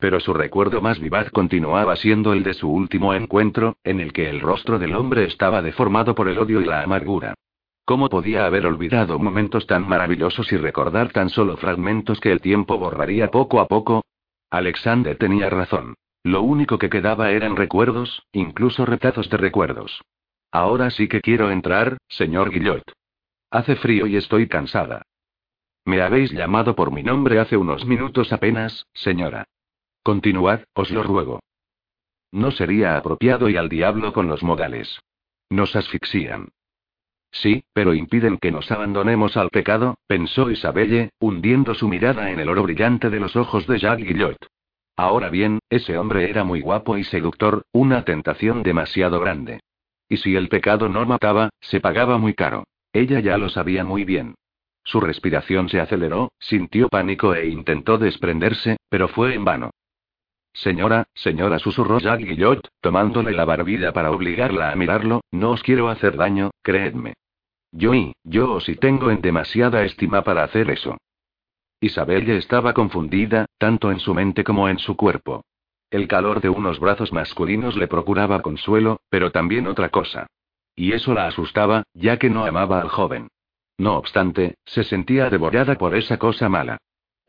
[0.00, 4.30] Pero su recuerdo más vivaz continuaba siendo el de su último encuentro, en el que
[4.30, 7.34] el rostro del hombre estaba deformado por el odio y la amargura.
[7.84, 12.78] ¿Cómo podía haber olvidado momentos tan maravillosos y recordar tan solo fragmentos que el tiempo
[12.78, 14.02] borraría poco a poco?
[14.48, 15.94] Alexander tenía razón.
[16.22, 20.00] Lo único que quedaba eran recuerdos, incluso retazos de recuerdos.
[20.50, 22.82] Ahora sí que quiero entrar, señor Guillot.
[23.50, 25.02] Hace frío y estoy cansada.
[25.84, 29.46] Me habéis llamado por mi nombre hace unos minutos apenas, señora.
[30.02, 31.40] Continuad, os lo ruego.
[32.32, 35.00] No sería apropiado y al diablo con los modales.
[35.50, 36.48] Nos asfixian.
[37.32, 42.48] Sí, pero impiden que nos abandonemos al pecado, pensó Isabelle, hundiendo su mirada en el
[42.48, 44.36] oro brillante de los ojos de Jacques Guillot.
[44.96, 49.60] Ahora bien, ese hombre era muy guapo y seductor, una tentación demasiado grande.
[50.08, 52.64] Y si el pecado no mataba, se pagaba muy caro.
[52.92, 54.34] Ella ya lo sabía muy bien.
[54.82, 59.70] Su respiración se aceleró, sintió pánico e intentó desprenderse, pero fue en vano.
[60.52, 65.88] Señora, señora, susurró Jacques Guillot, tomándole la barbilla para obligarla a mirarlo, no os quiero
[65.88, 67.14] hacer daño, creedme.
[67.72, 70.98] Yo y, yo os y tengo en demasiada estima para hacer eso.
[71.80, 75.44] Isabel ya estaba confundida, tanto en su mente como en su cuerpo.
[75.90, 80.26] El calor de unos brazos masculinos le procuraba consuelo, pero también otra cosa.
[80.76, 83.28] Y eso la asustaba, ya que no amaba al joven.
[83.78, 86.78] No obstante, se sentía devorada por esa cosa mala.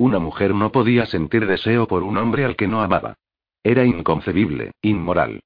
[0.01, 3.19] Una mujer no podía sentir deseo por un hombre al que no amaba.
[3.61, 5.41] Era inconcebible, inmoral.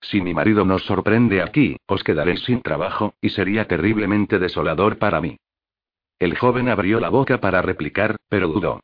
[0.00, 5.20] Si mi marido nos sorprende aquí, os quedaréis sin trabajo, y sería terriblemente desolador para
[5.20, 5.36] mí.
[6.18, 8.80] El joven abrió la boca para replicar, pero dudó.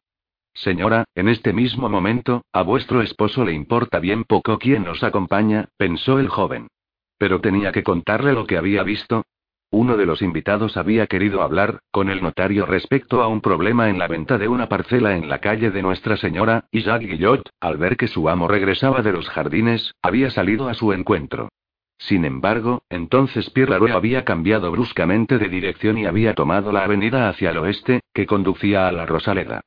[0.55, 5.69] Señora, en este mismo momento, a vuestro esposo le importa bien poco quién nos acompaña,
[5.77, 6.69] pensó el joven.
[7.19, 9.25] Pero tenía que contarle lo que había visto.
[9.71, 13.99] Uno de los invitados había querido hablar con el notario respecto a un problema en
[13.99, 17.77] la venta de una parcela en la calle de Nuestra Señora, y Jacques Guillot, al
[17.77, 21.49] ver que su amo regresaba de los jardines, había salido a su encuentro.
[21.99, 27.51] Sin embargo, entonces Pierre había cambiado bruscamente de dirección y había tomado la avenida hacia
[27.51, 29.63] el oeste, que conducía a la Rosaleda.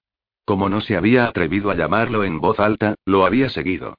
[0.45, 3.95] Como no se había atrevido a llamarlo en voz alta, lo había seguido.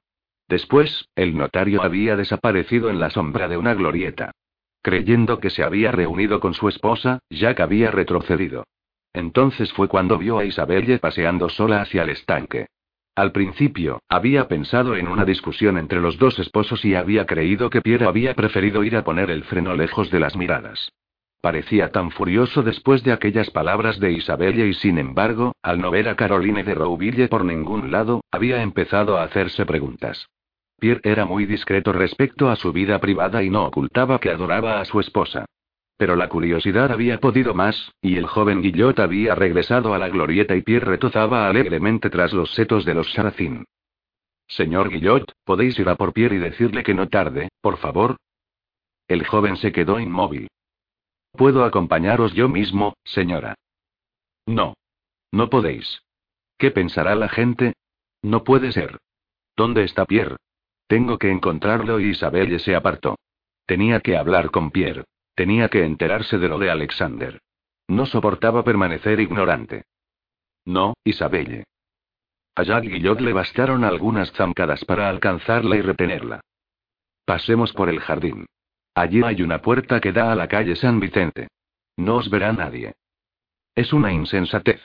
[0.47, 4.31] Después, el notario había desaparecido en la sombra de una glorieta.
[4.81, 8.65] Creyendo que se había reunido con su esposa, Jack había retrocedido.
[9.13, 12.67] Entonces fue cuando vio a Isabelle paseando sola hacia el estanque.
[13.15, 17.81] Al principio, había pensado en una discusión entre los dos esposos y había creído que
[17.81, 20.91] Pierre había preferido ir a poner el freno lejos de las miradas.
[21.41, 26.07] Parecía tan furioso después de aquellas palabras de Isabelle y sin embargo, al no ver
[26.07, 30.27] a Caroline de Rouville por ningún lado, había empezado a hacerse preguntas.
[30.81, 34.85] Pierre era muy discreto respecto a su vida privada y no ocultaba que adoraba a
[34.85, 35.45] su esposa.
[35.95, 40.55] Pero la curiosidad había podido más, y el joven Guillot había regresado a la glorieta
[40.55, 43.65] y Pierre retozaba alegremente tras los setos de los Saracín.
[44.47, 48.17] Señor Guillot, ¿podéis ir a por Pierre y decirle que no tarde, por favor?
[49.07, 50.47] El joven se quedó inmóvil.
[51.33, 53.53] Puedo acompañaros yo mismo, señora.
[54.47, 54.73] No.
[55.31, 56.01] No podéis.
[56.57, 57.73] ¿Qué pensará la gente?
[58.23, 58.97] No puede ser.
[59.55, 60.37] ¿Dónde está Pierre?
[60.91, 63.15] Tengo que encontrarlo y Isabelle se apartó.
[63.65, 65.05] Tenía que hablar con Pierre.
[65.35, 67.39] Tenía que enterarse de lo de Alexander.
[67.87, 69.85] No soportaba permanecer ignorante.
[70.65, 71.63] No, Isabelle.
[72.55, 76.41] A Jacques Guillot le bastaron algunas zancadas para alcanzarla y retenerla.
[77.23, 78.45] Pasemos por el jardín.
[78.93, 81.47] Allí hay una puerta que da a la calle San Vicente.
[81.95, 82.95] No os verá nadie.
[83.75, 84.81] Es una insensatez.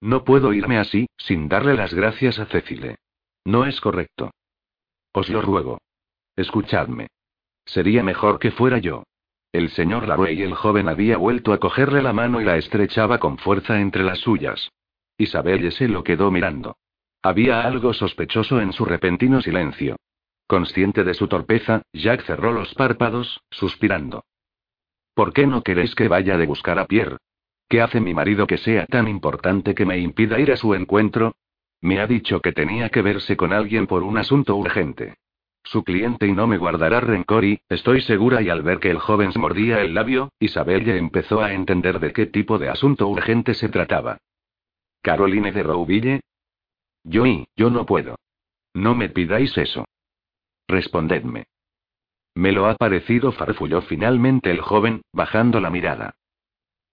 [0.00, 2.96] No puedo irme así, sin darle las gracias a Cecile.
[3.44, 4.32] No es correcto.
[5.14, 5.78] Os lo ruego.
[6.34, 7.06] Escuchadme.
[7.64, 9.04] Sería mejor que fuera yo.
[9.52, 13.18] El señor Larue y el joven había vuelto a cogerle la mano y la estrechaba
[13.18, 14.70] con fuerza entre las suyas.
[15.16, 16.76] Isabel se lo quedó mirando.
[17.22, 19.96] Había algo sospechoso en su repentino silencio.
[20.48, 24.24] Consciente de su torpeza, Jack cerró los párpados, suspirando.
[25.14, 27.18] ¿Por qué no queréis que vaya de buscar a Pierre?
[27.68, 31.36] ¿Qué hace mi marido que sea tan importante que me impida ir a su encuentro?
[31.84, 35.18] Me ha dicho que tenía que verse con alguien por un asunto urgente.
[35.64, 38.98] Su cliente y no me guardará rencor y, estoy segura y al ver que el
[38.98, 43.06] joven se mordía el labio, Isabel ya empezó a entender de qué tipo de asunto
[43.06, 44.16] urgente se trataba.
[45.02, 46.20] Caroline de Rouville.
[47.02, 48.16] Yo y, yo no puedo.
[48.72, 49.84] No me pidáis eso.
[50.66, 51.44] Respondedme.
[52.34, 56.14] Me lo ha parecido, farfulló finalmente el joven, bajando la mirada.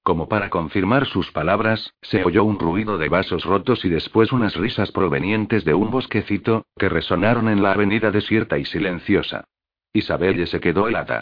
[0.04, 4.56] Como para confirmar sus palabras, se oyó un ruido de vasos rotos y después unas
[4.56, 9.46] risas provenientes de un bosquecito, que resonaron en la avenida desierta y silenciosa.
[9.94, 11.22] Isabelle se quedó helada.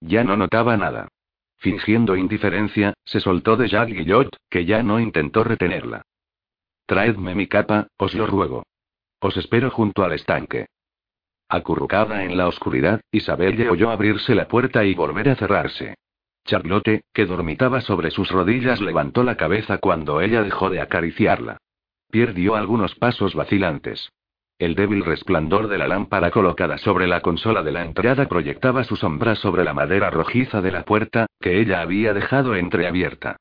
[0.00, 1.08] Ya no notaba nada.
[1.56, 6.02] Fingiendo indiferencia, se soltó de Jacques Guillot, que ya no intentó retenerla.
[6.86, 8.64] Traedme mi capa, os lo ruego.
[9.20, 10.66] Os espero junto al estanque.
[11.48, 15.96] Acurrucada en la oscuridad, Isabelle oyó abrirse la puerta y volver a cerrarse.
[16.44, 21.58] Charlotte, que dormitaba sobre sus rodillas, levantó la cabeza cuando ella dejó de acariciarla.
[22.10, 24.10] Pierdió algunos pasos vacilantes.
[24.58, 28.96] El débil resplandor de la lámpara colocada sobre la consola de la entrada proyectaba su
[28.96, 33.36] sombra sobre la madera rojiza de la puerta, que ella había dejado entreabierta.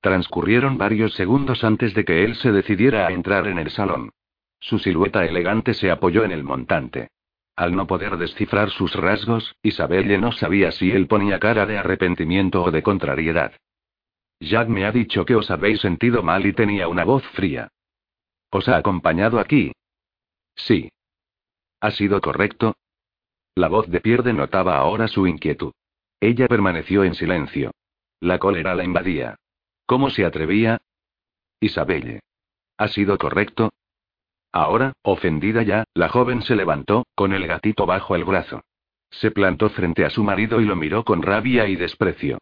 [0.00, 4.10] Transcurrieron varios segundos antes de que él se decidiera a entrar en el salón.
[4.58, 7.08] Su silueta elegante se apoyó en el montante.
[7.56, 12.62] Al no poder descifrar sus rasgos, Isabelle no sabía si él ponía cara de arrepentimiento
[12.62, 13.52] o de contrariedad.
[14.40, 17.68] Jack me ha dicho que os habéis sentido mal y tenía una voz fría.
[18.50, 19.72] ¿Os ha acompañado aquí?
[20.56, 20.90] Sí.
[21.80, 22.76] ¿Ha sido correcto?
[23.54, 25.72] La voz de Pierre denotaba ahora su inquietud.
[26.20, 27.70] Ella permaneció en silencio.
[28.20, 29.36] La cólera la invadía.
[29.86, 30.80] ¿Cómo se atrevía?
[31.60, 32.20] Isabelle.
[32.78, 33.70] ¿Ha sido correcto?
[34.54, 38.62] Ahora, ofendida ya, la joven se levantó, con el gatito bajo el brazo.
[39.10, 42.38] Se plantó frente a su marido y lo miró con rabia y desprecio.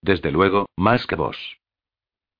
[0.00, 1.58] Desde luego, más que vos.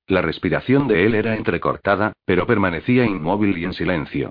[0.06, 4.30] La respiración de él era entrecortada, pero permanecía inmóvil y en silencio.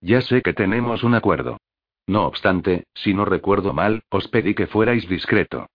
[0.00, 1.58] Ya sé que tenemos un acuerdo.
[2.06, 5.66] No obstante, si no recuerdo mal, os pedí que fuerais discreto.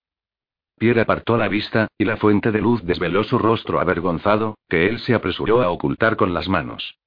[0.77, 4.99] Pierre apartó la vista, y la fuente de luz desveló su rostro avergonzado, que él
[4.99, 6.97] se apresuró a ocultar con las manos.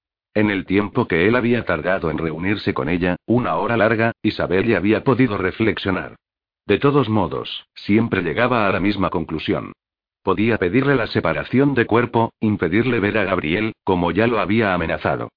[0.40, 4.64] En el tiempo que él había tardado en reunirse con ella, una hora larga, Isabel
[4.64, 6.16] ya había podido reflexionar.
[6.64, 9.74] De todos modos, siempre llegaba a la misma conclusión.
[10.22, 15.28] Podía pedirle la separación de cuerpo, impedirle ver a Gabriel, como ya lo había amenazado.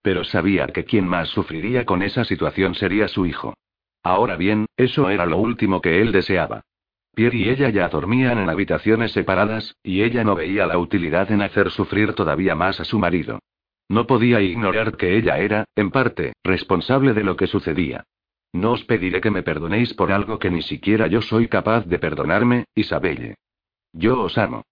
[0.00, 3.54] Pero sabía que quien más sufriría con esa situación sería su hijo.
[4.04, 6.62] Ahora bien, eso era lo último que él deseaba.
[7.16, 11.42] Pierre y ella ya dormían en habitaciones separadas, y ella no veía la utilidad en
[11.42, 13.40] hacer sufrir todavía más a su marido.
[13.92, 18.06] No podía ignorar que ella era, en parte, responsable de lo que sucedía.
[18.50, 21.98] No os pediré que me perdonéis por algo que ni siquiera yo soy capaz de
[21.98, 23.34] perdonarme, Isabelle.
[23.92, 24.64] Yo os amo.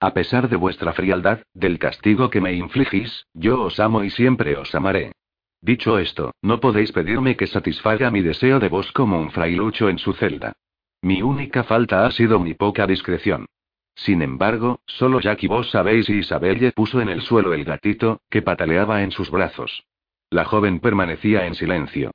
[0.00, 4.56] A pesar de vuestra frialdad, del castigo que me infligís, yo os amo y siempre
[4.56, 5.12] os amaré.
[5.60, 9.98] Dicho esto, no podéis pedirme que satisfaga mi deseo de vos como un frailucho en
[9.98, 10.54] su celda.
[11.02, 13.44] Mi única falta ha sido mi poca discreción.
[13.94, 18.20] Sin embargo, solo Jack y vos sabéis y Isabelle puso en el suelo el gatito,
[18.30, 19.84] que pataleaba en sus brazos.
[20.30, 22.10] La joven permanecía en silencio.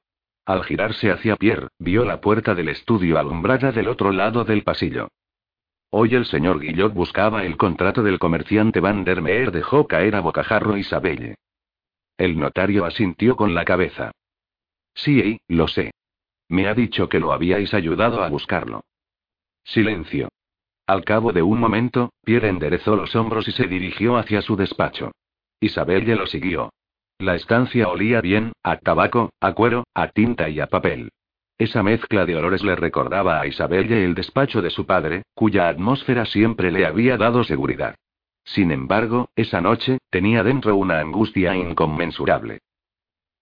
[0.45, 5.09] Al girarse hacia Pierre, vio la puerta del estudio alumbrada del otro lado del pasillo.
[5.89, 10.21] Hoy el señor Guillot buscaba el contrato del comerciante Van der Meer dejó caer a
[10.21, 11.35] bocajarro Isabelle.
[12.17, 14.11] El notario asintió con la cabeza.
[14.93, 15.91] Sí, lo sé.
[16.49, 18.81] Me ha dicho que lo habíais ayudado a buscarlo.
[19.63, 20.29] Silencio.
[20.87, 25.11] Al cabo de un momento, Pierre enderezó los hombros y se dirigió hacia su despacho.
[25.59, 26.71] Isabelle lo siguió.
[27.19, 31.09] La estancia olía bien, a tabaco, a cuero, a tinta y a papel.
[31.57, 36.25] Esa mezcla de olores le recordaba a Isabelle el despacho de su padre, cuya atmósfera
[36.25, 37.95] siempre le había dado seguridad.
[38.45, 42.59] Sin embargo, esa noche, tenía dentro una angustia inconmensurable.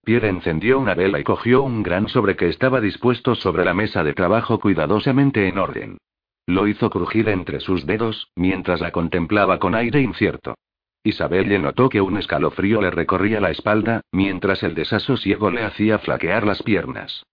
[0.04, 4.02] Pierre encendió una vela y cogió un gran sobre que estaba dispuesto sobre la mesa
[4.02, 5.98] de trabajo cuidadosamente en orden.
[6.46, 10.54] Lo hizo crujir entre sus dedos, mientras la contemplaba con aire incierto.
[11.02, 16.46] Isabelle notó que un escalofrío le recorría la espalda, mientras el desasosiego le hacía flaquear
[16.46, 17.24] las piernas.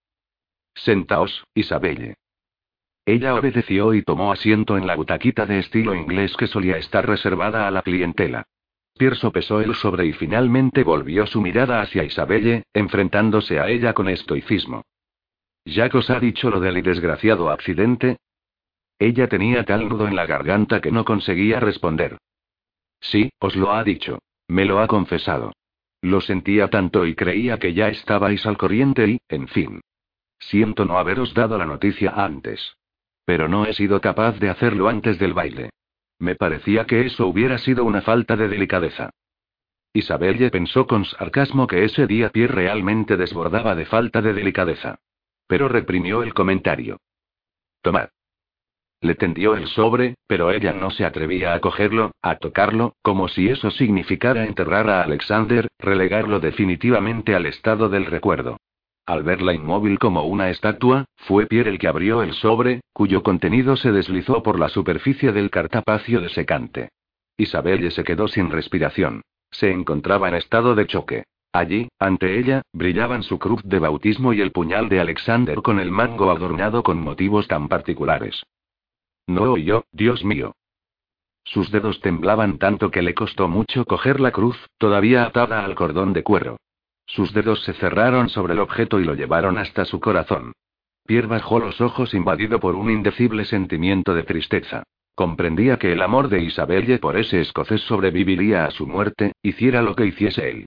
[0.74, 2.16] Sentaos, Isabelle.
[3.06, 7.68] Ella obedeció y tomó asiento en la butaquita de estilo inglés que solía estar reservada
[7.68, 8.44] a la clientela.
[8.96, 14.08] Pierce pesó el sobre y finalmente volvió su mirada hacia Isabelle, enfrentándose a ella con
[14.08, 14.84] estoicismo.
[15.64, 18.18] ¿Jack os ha dicho lo del desgraciado accidente?
[18.98, 22.18] Ella tenía tal nudo en la garganta que no conseguía responder.
[23.00, 24.18] Sí, os lo ha dicho.
[24.48, 25.52] Me lo ha confesado.
[26.02, 29.80] Lo sentía tanto y creía que ya estabais al corriente y, en fin.
[30.38, 32.76] Siento no haberos dado la noticia antes.
[33.24, 35.70] Pero no he sido capaz de hacerlo antes del baile.
[36.18, 39.10] Me parecía que eso hubiera sido una falta de delicadeza.
[39.92, 44.98] Isabelle pensó con sarcasmo que ese día Pierre realmente desbordaba de falta de delicadeza.
[45.46, 46.98] Pero reprimió el comentario.
[47.80, 48.08] Tomad.
[49.04, 53.50] Le tendió el sobre, pero ella no se atrevía a cogerlo, a tocarlo, como si
[53.50, 58.56] eso significara enterrar a Alexander, relegarlo definitivamente al estado del recuerdo.
[59.04, 63.76] Al verla inmóvil como una estatua, fue Pierre el que abrió el sobre, cuyo contenido
[63.76, 66.88] se deslizó por la superficie del cartapacio de secante.
[67.36, 69.20] Isabelle se quedó sin respiración.
[69.50, 71.24] Se encontraba en estado de choque.
[71.52, 75.90] Allí, ante ella, brillaban su cruz de bautismo y el puñal de Alexander con el
[75.90, 78.42] mango adornado con motivos tan particulares.
[79.26, 80.54] No oyó, Dios mío.
[81.44, 86.12] Sus dedos temblaban tanto que le costó mucho coger la cruz, todavía atada al cordón
[86.12, 86.56] de cuero.
[87.06, 90.52] Sus dedos se cerraron sobre el objeto y lo llevaron hasta su corazón.
[91.06, 94.84] Pierre bajó los ojos invadido por un indecible sentimiento de tristeza.
[95.14, 99.94] Comprendía que el amor de Isabelle por ese escocés sobreviviría a su muerte, hiciera lo
[99.94, 100.66] que hiciese él.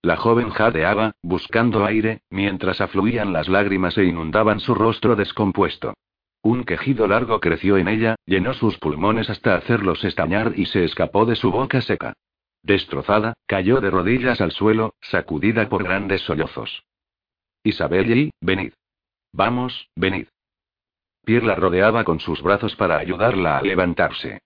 [0.00, 5.94] La joven jadeaba, buscando aire, mientras afluían las lágrimas e inundaban su rostro descompuesto.
[6.42, 11.26] Un quejido largo creció en ella, llenó sus pulmones hasta hacerlos estallar y se escapó
[11.26, 12.14] de su boca seca.
[12.62, 16.84] Destrozada, cayó de rodillas al suelo, sacudida por grandes sollozos.
[17.62, 18.72] Isabel y, venid.
[19.32, 20.28] Vamos, venid.
[21.24, 24.40] Pierre la rodeaba con sus brazos para ayudarla a levantarse.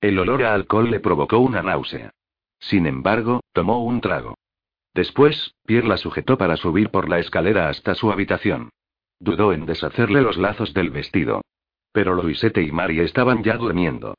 [0.00, 2.12] El olor a alcohol le provocó una náusea.
[2.60, 4.34] Sin embargo, tomó un trago.
[4.94, 8.70] Después, Pierre la sujetó para subir por la escalera hasta su habitación.
[9.20, 11.42] Dudó en deshacerle los lazos del vestido.
[11.92, 14.14] Pero Luisette y Mari estaban ya durmiendo.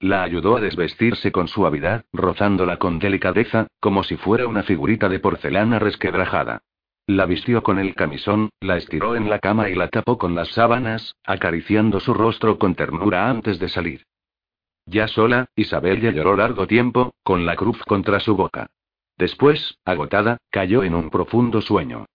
[0.00, 5.18] La ayudó a desvestirse con suavidad, rozándola con delicadeza, como si fuera una figurita de
[5.18, 6.60] porcelana resquebrajada.
[7.06, 10.48] La vistió con el camisón, la estiró en la cama y la tapó con las
[10.48, 14.02] sábanas, acariciando su rostro con ternura antes de salir.
[14.86, 18.68] Ya sola, Isabel ya lloró largo tiempo, con la cruz contra su boca.
[19.16, 22.06] Después, agotada, cayó en un profundo sueño.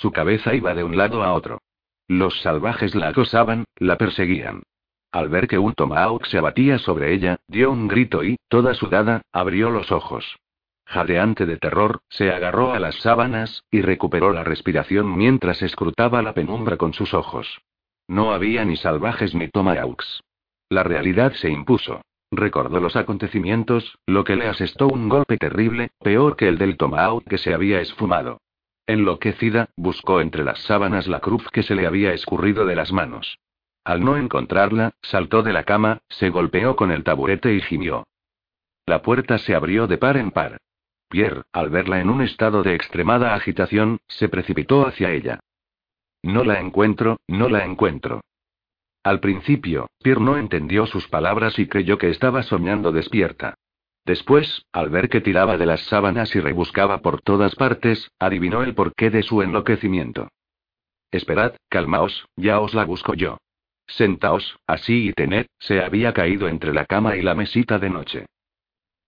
[0.00, 1.60] Su cabeza iba de un lado a otro.
[2.06, 4.62] Los salvajes la acosaban, la perseguían.
[5.10, 9.22] Al ver que un tomahawk se abatía sobre ella, dio un grito y, toda sudada,
[9.32, 10.38] abrió los ojos.
[10.86, 16.32] Jadeante de terror, se agarró a las sábanas, y recuperó la respiración mientras escrutaba la
[16.32, 17.60] penumbra con sus ojos.
[18.06, 20.22] No había ni salvajes ni tomahawks.
[20.68, 22.02] La realidad se impuso.
[22.30, 27.24] Recordó los acontecimientos, lo que le asestó un golpe terrible, peor que el del tomahawk
[27.24, 28.38] que se había esfumado.
[28.88, 33.38] Enloquecida, buscó entre las sábanas la cruz que se le había escurrido de las manos.
[33.84, 38.06] Al no encontrarla, saltó de la cama, se golpeó con el taburete y gimió.
[38.86, 40.56] La puerta se abrió de par en par.
[41.10, 45.38] Pierre, al verla en un estado de extremada agitación, se precipitó hacia ella.
[46.22, 48.22] No la encuentro, no la encuentro.
[49.02, 53.54] Al principio, Pierre no entendió sus palabras y creyó que estaba soñando despierta.
[54.08, 58.74] Después, al ver que tiraba de las sábanas y rebuscaba por todas partes, adivinó el
[58.74, 60.30] porqué de su enloquecimiento.
[61.10, 63.36] Esperad, calmaos, ya os la busco yo.
[63.86, 68.26] Sentaos, así y tened, se había caído entre la cama y la mesita de noche.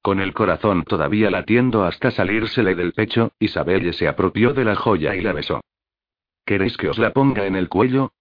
[0.02, 5.16] Con el corazón todavía latiendo hasta salírsele del pecho, Isabelle se apropió de la joya
[5.16, 5.62] y la besó.
[6.44, 8.12] ¿Queréis que os la ponga en el cuello?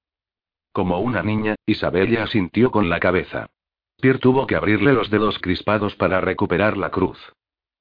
[0.72, 3.50] Como una niña, Isabella asintió con la cabeza.
[4.02, 7.18] Pierre tuvo que abrirle los dedos crispados para recuperar la cruz.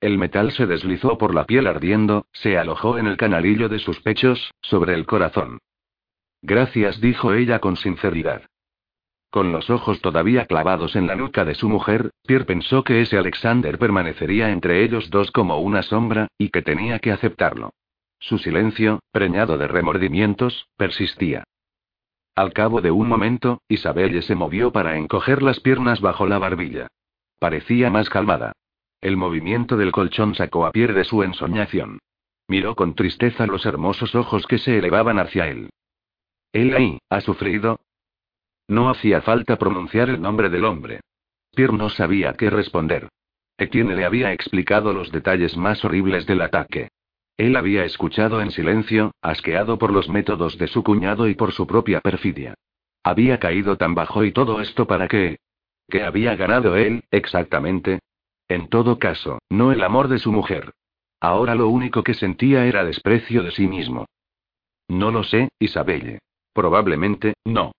[0.01, 4.01] El metal se deslizó por la piel ardiendo, se alojó en el canalillo de sus
[4.01, 5.59] pechos, sobre el corazón.
[6.43, 8.43] Gracias, dijo ella con sinceridad.
[9.31, 13.19] Con los ojos todavía clavados en la nuca de su mujer, Pierre pensó que ese
[13.19, 17.71] Alexander permanecería entre ellos dos como una sombra, y que tenía que aceptarlo.
[18.21, 21.45] Su silencio, preñado de remordimientos, persistía.
[22.39, 26.87] Al cabo de un momento, Isabelle se movió para encoger las piernas bajo la barbilla.
[27.41, 28.53] Parecía más calmada.
[29.01, 31.99] El movimiento del colchón sacó a Pierre de su ensoñación.
[32.47, 35.71] Miró con tristeza los hermosos ojos que se elevaban hacia él.
[36.53, 37.81] Él ahí, ha sufrido.
[38.69, 41.01] No hacía falta pronunciar el nombre del hombre.
[41.57, 43.09] Pierre no sabía qué responder.
[43.57, 46.91] Etienne le había explicado los detalles más horribles del ataque.
[47.39, 51.69] Él había escuchado en silencio, asqueado por los métodos de su cuñado y por su
[51.69, 52.55] propia perfidia.
[53.05, 55.39] Había caído tan bajo y todo esto para qué?
[55.89, 58.01] ¿Qué había ganado él, exactamente?
[58.49, 60.73] En todo caso, no el amor de su mujer.
[61.21, 64.07] Ahora lo único que sentía era desprecio de sí mismo.
[64.89, 66.19] No lo sé, Isabelle.
[66.53, 67.71] Probablemente, no.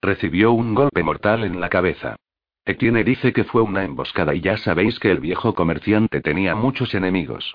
[0.00, 2.14] Recibió un golpe mortal en la cabeza.
[2.64, 6.94] Etienne dice que fue una emboscada y ya sabéis que el viejo comerciante tenía muchos
[6.94, 7.54] enemigos.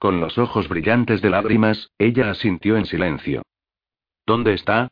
[0.00, 3.42] Con los ojos brillantes de lágrimas, ella asintió en silencio.
[4.26, 4.88] ¿Dónde está?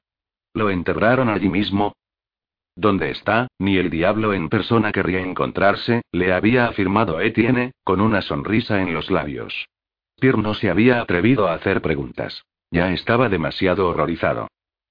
[0.53, 1.95] ¿Lo enterraron allí mismo?
[2.77, 3.49] ¿Dónde está?
[3.59, 8.93] Ni el diablo en persona querría encontrarse, le había afirmado Etienne, con una sonrisa en
[8.93, 9.67] los labios.
[10.21, 12.45] Pierre no se había atrevido a hacer preguntas.
[12.71, 14.49] Ya estaba demasiado horrorizado.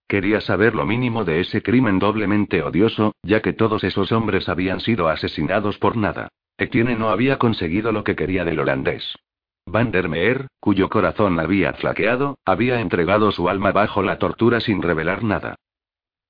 [0.08, 4.80] Quería saber lo mínimo de ese crimen doblemente odioso, ya que todos esos hombres habían
[4.80, 6.30] sido asesinados por nada.
[6.58, 9.16] Etienne no había conseguido lo que quería del holandés.
[9.70, 14.82] Van der Meer, cuyo corazón había flaqueado, había entregado su alma bajo la tortura sin
[14.82, 15.56] revelar nada.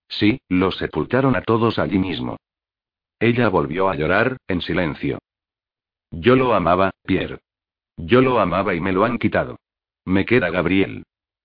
[0.10, 2.38] Sí, los sepultaron a todos allí mismo.
[3.20, 5.20] Ella volvió a llorar, en silencio.
[6.10, 7.40] Yo lo amaba, Pierre.
[7.96, 9.60] Yo lo amaba y me lo han quitado.
[10.04, 11.04] Me queda Gabriel.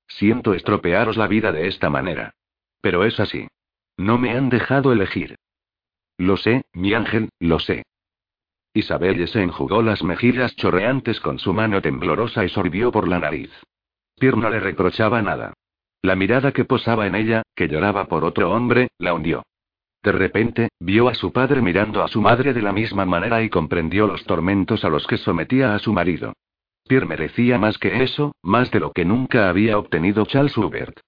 [0.09, 2.32] Siento estropearos la vida de esta manera.
[2.81, 3.48] Pero es así.
[3.98, 5.36] No me han dejado elegir.
[6.16, 7.85] Lo sé, mi ángel, lo sé.
[8.74, 13.50] Isabelle se enjugó las mejillas chorreantes con su mano temblorosa y sorbió por la nariz.
[14.18, 15.52] Pierre no le reprochaba nada.
[16.00, 19.42] La mirada que posaba en ella, que lloraba por otro hombre, la hundió.
[20.02, 23.50] De repente, vio a su padre mirando a su madre de la misma manera y
[23.50, 26.32] comprendió los tormentos a los que sometía a su marido.
[26.88, 30.98] Pierre merecía más que eso, más de lo que nunca había obtenido Charles Hubert.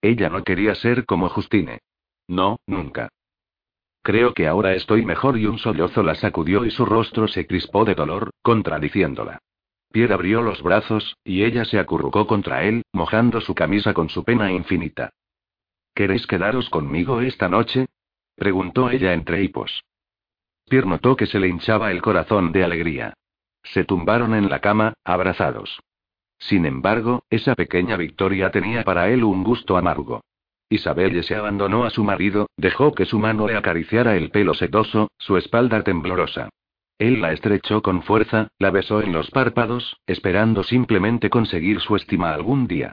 [0.00, 1.80] Ella no quería ser como Justine.
[2.28, 3.08] No, nunca.
[4.04, 7.86] Creo que ahora estoy mejor y un sollozo la sacudió y su rostro se crispó
[7.86, 9.38] de dolor, contradiciéndola.
[9.90, 14.22] Pierre abrió los brazos, y ella se acurrucó contra él, mojando su camisa con su
[14.22, 15.14] pena infinita.
[15.94, 17.86] ¿Queréis quedaros conmigo esta noche?
[18.36, 19.84] preguntó ella entre hipos.
[20.68, 23.14] Pierre notó que se le hinchaba el corazón de alegría.
[23.62, 25.80] Se tumbaron en la cama, abrazados.
[26.38, 30.20] Sin embargo, esa pequeña victoria tenía para él un gusto amargo.
[30.68, 35.10] Isabelle se abandonó a su marido, dejó que su mano le acariciara el pelo sedoso,
[35.18, 36.48] su espalda temblorosa.
[36.98, 42.32] Él la estrechó con fuerza, la besó en los párpados, esperando simplemente conseguir su estima
[42.32, 42.92] algún día.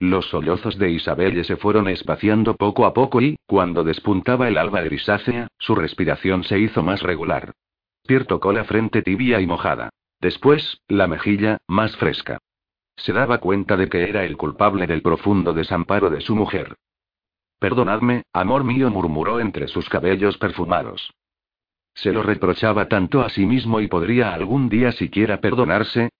[0.00, 4.80] Los sollozos de Isabelle se fueron espaciando poco a poco y, cuando despuntaba el alba
[4.82, 7.52] grisácea, su respiración se hizo más regular.
[8.06, 9.90] Pierre tocó la frente tibia y mojada.
[10.20, 12.38] Después, la mejilla, más fresca.
[12.98, 16.76] Se daba cuenta de que era el culpable del profundo desamparo de su mujer.
[17.58, 21.12] Perdonadme, amor mío, murmuró entre sus cabellos perfumados.
[21.94, 26.10] Se lo reprochaba tanto a sí mismo y podría algún día siquiera perdonarse,